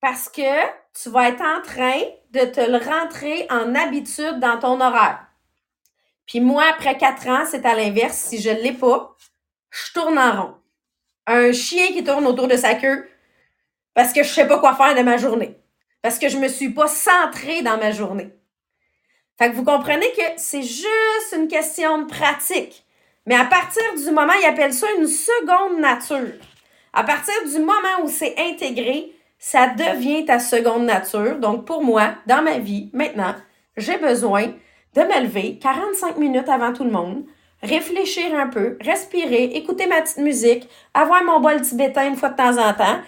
Parce 0.00 0.28
que 0.28 0.62
tu 0.94 1.10
vas 1.10 1.30
être 1.30 1.42
en 1.42 1.60
train 1.60 2.02
de 2.30 2.44
te 2.44 2.60
le 2.60 2.78
rentrer 2.78 3.48
en 3.50 3.74
habitude 3.74 4.38
dans 4.38 4.60
ton 4.60 4.80
horaire. 4.80 5.26
Puis 6.24 6.38
moi, 6.38 6.62
après 6.70 6.96
quatre 6.96 7.26
ans, 7.26 7.46
c'est 7.50 7.66
à 7.66 7.74
l'inverse. 7.74 8.16
Si 8.16 8.40
je 8.40 8.50
ne 8.50 8.60
l'ai 8.60 8.74
pas, 8.74 9.16
je 9.70 9.92
tourne 9.92 10.20
en 10.20 10.40
rond. 10.40 10.54
Un 11.26 11.50
chien 11.50 11.88
qui 11.88 12.04
tourne 12.04 12.28
autour 12.28 12.46
de 12.46 12.56
sa 12.56 12.76
queue 12.76 13.10
parce 13.92 14.12
que 14.12 14.22
je 14.22 14.28
sais 14.28 14.46
pas 14.46 14.60
quoi 14.60 14.76
faire 14.76 14.94
de 14.94 15.02
ma 15.02 15.16
journée 15.16 15.59
parce 16.02 16.18
que 16.18 16.28
je 16.28 16.38
me 16.38 16.48
suis 16.48 16.70
pas 16.70 16.88
centrée 16.88 17.62
dans 17.62 17.76
ma 17.76 17.92
journée. 17.92 18.30
Fait 19.38 19.50
que 19.50 19.56
vous 19.56 19.64
comprenez 19.64 20.06
que 20.16 20.22
c'est 20.36 20.62
juste 20.62 21.34
une 21.34 21.48
question 21.48 22.02
de 22.02 22.06
pratique. 22.06 22.84
Mais 23.26 23.36
à 23.36 23.44
partir 23.44 23.82
du 23.96 24.10
moment, 24.10 24.32
ils 24.42 24.46
appellent 24.46 24.72
ça 24.72 24.86
une 24.98 25.06
seconde 25.06 25.80
nature. 25.80 26.34
À 26.92 27.04
partir 27.04 27.34
du 27.46 27.58
moment 27.58 28.02
où 28.02 28.08
c'est 28.08 28.34
intégré, 28.38 29.12
ça 29.38 29.68
devient 29.68 30.24
ta 30.26 30.38
seconde 30.38 30.84
nature. 30.84 31.36
Donc 31.36 31.64
pour 31.64 31.82
moi, 31.82 32.14
dans 32.26 32.42
ma 32.42 32.58
vie, 32.58 32.90
maintenant, 32.92 33.34
j'ai 33.76 33.96
besoin 33.96 34.48
de 34.94 35.00
me 35.02 35.22
lever 35.22 35.58
45 35.60 36.18
minutes 36.18 36.48
avant 36.48 36.72
tout 36.72 36.84
le 36.84 36.90
monde, 36.90 37.24
réfléchir 37.62 38.34
un 38.34 38.48
peu, 38.48 38.76
respirer, 38.80 39.44
écouter 39.44 39.86
ma 39.86 40.02
petite 40.02 40.18
musique, 40.18 40.68
avoir 40.94 41.22
mon 41.24 41.40
bol 41.40 41.60
tibétain 41.62 42.08
une 42.08 42.16
fois 42.16 42.30
de 42.30 42.36
temps 42.36 42.58
en 42.58 42.74
temps, 42.74 43.00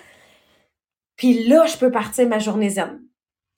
puis 1.22 1.44
là, 1.44 1.66
je 1.66 1.76
peux 1.76 1.92
partir 1.92 2.26
ma 2.26 2.40
journée 2.40 2.68
zen. 2.68 3.00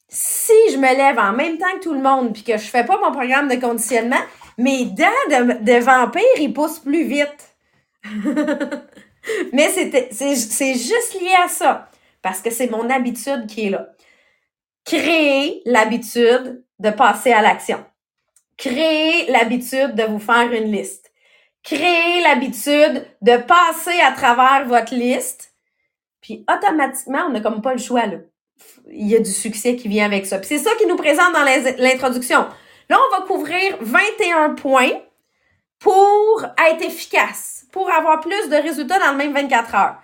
Si 0.06 0.52
je 0.70 0.76
me 0.76 0.94
lève 0.94 1.18
en 1.18 1.32
même 1.32 1.56
temps 1.56 1.72
que 1.76 1.84
tout 1.84 1.94
le 1.94 2.02
monde 2.02 2.34
puis 2.34 2.42
que 2.42 2.58
je 2.58 2.66
fais 2.66 2.84
pas 2.84 3.00
mon 3.00 3.10
programme 3.10 3.48
de 3.48 3.54
conditionnement, 3.54 4.20
mes 4.58 4.84
dents 4.84 5.06
de, 5.30 5.78
vampire, 5.82 6.22
ils 6.38 6.52
poussent 6.52 6.80
plus 6.80 7.04
vite. 7.04 7.56
Mais 9.54 9.70
c'est 9.70 10.74
juste 10.74 11.18
lié 11.18 11.32
à 11.42 11.48
ça. 11.48 11.88
Parce 12.20 12.42
que 12.42 12.50
c'est 12.50 12.68
mon 12.68 12.90
habitude 12.90 13.46
qui 13.46 13.68
est 13.68 13.70
là. 13.70 13.88
Créer 14.84 15.62
l'habitude 15.64 16.62
de 16.80 16.90
passer 16.90 17.32
à 17.32 17.40
l'action. 17.40 17.82
Créer 18.58 19.32
l'habitude 19.32 19.94
de 19.94 20.02
vous 20.02 20.18
faire 20.18 20.52
une 20.52 20.70
liste. 20.70 21.10
Créer 21.62 22.20
l'habitude 22.24 23.06
de 23.22 23.38
passer 23.38 23.98
à 24.02 24.12
travers 24.12 24.66
votre 24.68 24.94
liste 24.94 25.53
puis 26.24 26.42
automatiquement, 26.50 27.26
on 27.28 27.32
n'a 27.32 27.40
comme 27.40 27.60
pas 27.60 27.72
le 27.74 27.78
choix, 27.78 28.06
là. 28.06 28.16
Il 28.90 29.06
y 29.06 29.14
a 29.14 29.18
du 29.18 29.30
succès 29.30 29.76
qui 29.76 29.88
vient 29.88 30.06
avec 30.06 30.24
ça. 30.24 30.38
Puis 30.38 30.48
c'est 30.48 30.58
ça 30.58 30.70
qui 30.76 30.86
nous 30.86 30.96
présente 30.96 31.34
dans 31.34 31.44
l'introduction. 31.78 32.46
Là, 32.88 32.98
on 32.98 33.16
va 33.16 33.26
couvrir 33.26 33.76
21 33.82 34.54
points 34.54 34.92
pour 35.78 36.46
être 36.66 36.82
efficace, 36.82 37.66
pour 37.72 37.92
avoir 37.92 38.20
plus 38.20 38.48
de 38.48 38.56
résultats 38.56 38.98
dans 39.00 39.10
le 39.10 39.18
même 39.18 39.34
24 39.34 39.74
heures. 39.74 39.96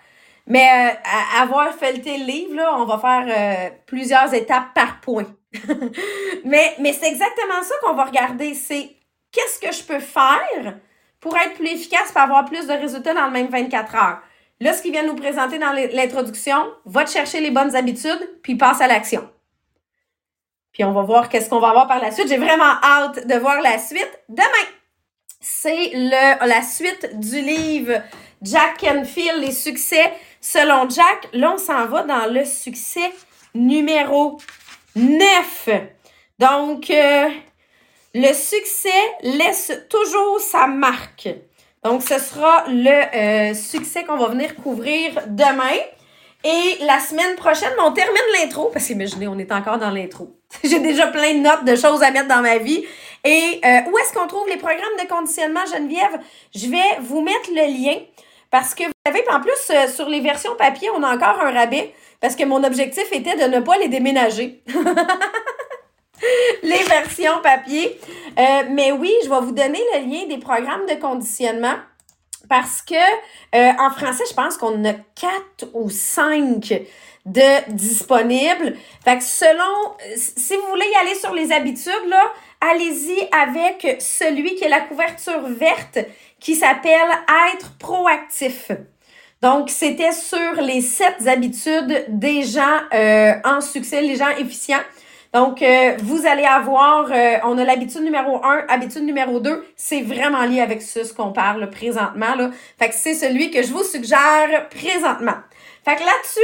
Mais 0.47 0.69
euh, 0.69 1.41
avoir 1.41 1.73
feuilleté 1.75 2.19
le 2.19 2.27
livre, 2.27 2.55
là, 2.55 2.77
on 2.77 2.85
va 2.85 2.99
faire 2.99 3.25
euh, 3.27 3.71
plusieurs 3.87 4.35
étapes 4.35 4.75
par 4.75 5.01
point. 5.01 5.27
mais 6.45 6.75
mais 6.81 6.93
c'est 6.93 7.09
exactement 7.09 7.63
ça 7.63 7.75
qu'on 7.83 7.95
va 7.95 8.05
regarder. 8.05 8.53
C'est 8.53 8.95
qu'est-ce 9.33 9.59
que 9.59 9.73
je 9.73 9.85
peux 9.85 10.01
faire 10.01 10.77
pour 11.19 11.35
être 11.39 11.55
plus 11.55 11.71
efficace, 11.71 12.13
pour 12.13 12.21
avoir 12.21 12.45
plus 12.45 12.67
de 12.67 12.75
résultats 12.75 13.15
dans 13.15 13.27
le 13.27 13.33
même 13.33 13.49
24 13.49 13.95
heures? 13.95 14.21
Là, 14.61 14.75
ce 14.75 14.83
qu'il 14.83 14.93
vient 14.93 15.03
nous 15.03 15.17
présenter 15.17 15.59
dans 15.59 15.73
l'introduction, 15.73 16.71
va 16.85 17.05
te 17.05 17.11
chercher 17.11 17.41
les 17.41 17.51
bonnes 17.51 17.75
habitudes, 17.75 18.39
puis 18.43 18.57
passe 18.57 18.81
à 18.81 18.87
l'action. 18.87 19.29
Puis 20.73 20.85
on 20.85 20.93
va 20.93 21.03
voir 21.03 21.29
qu'est-ce 21.29 21.49
qu'on 21.49 21.61
va 21.61 21.71
avoir 21.71 21.89
par 21.89 22.01
la 22.01 22.11
suite. 22.11 22.29
J'ai 22.29 22.37
vraiment 22.37 22.75
hâte 22.83 23.27
de 23.27 23.35
voir 23.37 23.61
la 23.63 23.79
suite 23.79 24.21
demain. 24.29 24.69
C'est 25.41 25.93
la 25.95 26.63
suite 26.63 27.19
du 27.19 27.41
livre 27.41 28.03
Jack 28.43 28.79
Canfield, 28.79 29.41
les 29.41 29.53
succès 29.53 30.13
selon 30.41 30.89
Jack. 30.89 31.29
Là, 31.33 31.53
on 31.55 31.59
s'en 31.59 31.87
va 31.87 32.03
dans 32.03 32.27
le 32.27 32.45
succès 32.45 33.13
numéro 33.55 34.39
9. 34.95 35.69
Donc, 36.39 36.91
euh, 36.91 37.29
le 38.15 38.33
succès 38.33 38.89
laisse 39.23 39.73
toujours 39.89 40.41
sa 40.41 40.67
marque. 40.67 41.29
Donc, 41.83 42.03
ce 42.03 42.19
sera 42.19 42.65
le 42.69 43.17
euh, 43.51 43.55
succès 43.55 44.05
qu'on 44.05 44.19
va 44.19 44.29
venir 44.29 44.55
couvrir 44.57 45.13
demain. 45.29 45.79
Et 46.43 46.85
la 46.85 47.01
semaine 47.01 47.37
prochaine, 47.37 47.73
on 47.85 47.93
termine 47.93 48.23
l'intro, 48.39 48.71
parce 48.73 48.87
qu'imaginez, 48.87 49.29
on 49.29 49.39
est 49.39 49.53
encore 49.53 49.79
dans 49.79 49.91
l'intro. 49.91 50.37
J'ai 50.65 50.81
déjà 50.81 51.07
plein 51.07 51.35
de 51.35 51.41
notes 51.41 51.65
de 51.65 51.77
choses 51.77 52.03
à 52.03 52.11
mettre 52.11 52.29
dans 52.29 52.43
ma 52.43 52.59
vie. 52.59 52.85
Et 53.25 53.61
euh, 53.65 53.91
où 53.91 53.99
est-ce 53.99 54.13
qu'on 54.15 54.27
trouve 54.27 54.49
les 54.49 54.57
programmes 54.57 54.97
de 55.03 55.07
conditionnement, 55.07 55.61
Geneviève? 55.67 56.21
Je 56.55 56.67
vais 56.69 57.01
vous 57.01 57.21
mettre 57.21 57.51
le 57.51 57.67
lien 57.67 57.99
parce 58.51 58.75
que 58.75 58.85
vous 58.85 58.93
savez, 59.07 59.23
en 59.31 59.41
plus, 59.41 59.71
euh, 59.71 59.87
sur 59.89 60.09
les 60.09 60.21
versions 60.21 60.57
papier, 60.57 60.89
on 60.97 61.03
a 61.03 61.15
encore 61.15 61.41
un 61.41 61.53
rabais 61.53 61.95
parce 62.21 62.37
que 62.37 62.45
mon 62.45 62.65
objectif 62.65 63.13
était 63.13 63.37
de 63.37 63.55
ne 63.55 63.61
pas 63.61 63.77
les 63.79 63.89
déménager. 63.89 64.63
les 66.63 66.83
versions 66.85 67.41
papier. 67.43 67.99
Euh, 68.39 68.63
mais 68.71 68.93
oui, 68.93 69.13
je 69.25 69.29
vais 69.29 69.41
vous 69.41 69.53
donner 69.53 69.81
le 69.95 70.11
lien 70.11 70.27
des 70.27 70.39
programmes 70.39 70.87
de 70.87 70.95
conditionnement 70.95 71.77
parce 72.49 72.83
que 72.83 72.95
euh, 72.95 73.73
en 73.79 73.91
français, 73.91 74.25
je 74.29 74.35
pense 74.35 74.57
qu'on 74.57 74.85
a 74.85 74.95
quatre 75.15 75.69
ou 75.73 75.89
cinq 75.89 76.83
de 77.27 77.71
disponibles. 77.73 78.77
Fait 79.05 79.19
que 79.19 79.25
selon, 79.25 79.95
si 80.17 80.57
vous 80.57 80.67
voulez 80.69 80.87
y 80.87 80.97
aller 80.97 81.15
sur 81.15 81.33
les 81.33 81.53
habitudes, 81.53 82.09
là, 82.09 82.33
allez-y 82.61 83.29
avec 83.33 84.01
celui 84.01 84.55
qui 84.55 84.65
est 84.65 84.69
la 84.69 84.81
couverture 84.81 85.43
verte 85.43 85.99
qui 86.41 86.55
s'appelle 86.55 87.09
Être 87.55 87.77
proactif. 87.79 88.71
Donc, 89.43 89.71
c'était 89.71 90.13
sur 90.13 90.61
les 90.61 90.81
sept 90.81 91.27
habitudes 91.27 92.05
des 92.09 92.43
gens 92.43 92.81
euh, 92.93 93.35
en 93.45 93.61
succès, 93.61 94.03
les 94.03 94.17
gens 94.17 94.29
efficients. 94.37 94.83
Donc, 95.33 95.63
euh, 95.63 95.97
vous 96.03 96.27
allez 96.27 96.45
avoir, 96.45 97.11
euh, 97.13 97.37
on 97.45 97.57
a 97.57 97.65
l'habitude 97.65 98.03
numéro 98.03 98.45
un, 98.45 98.65
habitude 98.69 99.05
numéro 99.05 99.39
deux. 99.39 99.65
C'est 99.77 100.03
vraiment 100.03 100.45
lié 100.45 100.61
avec 100.61 100.83
ce, 100.83 101.13
qu'on 101.15 101.33
parle 101.33 101.71
présentement. 101.71 102.35
Là. 102.35 102.51
Fait 102.79 102.89
que 102.89 102.95
c'est 102.95 103.15
celui 103.15 103.51
que 103.51 103.63
je 103.63 103.73
vous 103.73 103.85
suggère 103.85 104.69
présentement. 104.71 105.37
Fait 105.85 105.97
que 105.97 106.01
là-dessus, 106.01 106.41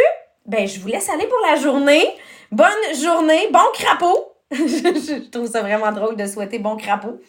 ben, 0.46 0.68
je 0.68 0.78
vous 0.78 0.88
laisse 0.88 1.08
aller 1.10 1.26
pour 1.26 1.40
la 1.48 1.56
journée. 1.56 2.06
Bonne 2.52 2.68
journée, 3.02 3.48
bon 3.52 3.58
crapaud. 3.74 4.32
je 4.52 5.28
trouve 5.30 5.50
ça 5.50 5.62
vraiment 5.62 5.90
drôle 5.90 6.14
de 6.14 6.26
souhaiter 6.26 6.60
bon 6.60 6.76
crapaud. 6.76 7.20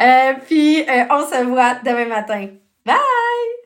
Euh, 0.00 0.32
puis, 0.46 0.84
on 1.10 1.20
se 1.20 1.44
voit 1.44 1.76
demain 1.84 2.06
matin. 2.06 2.48
Bye! 2.84 3.65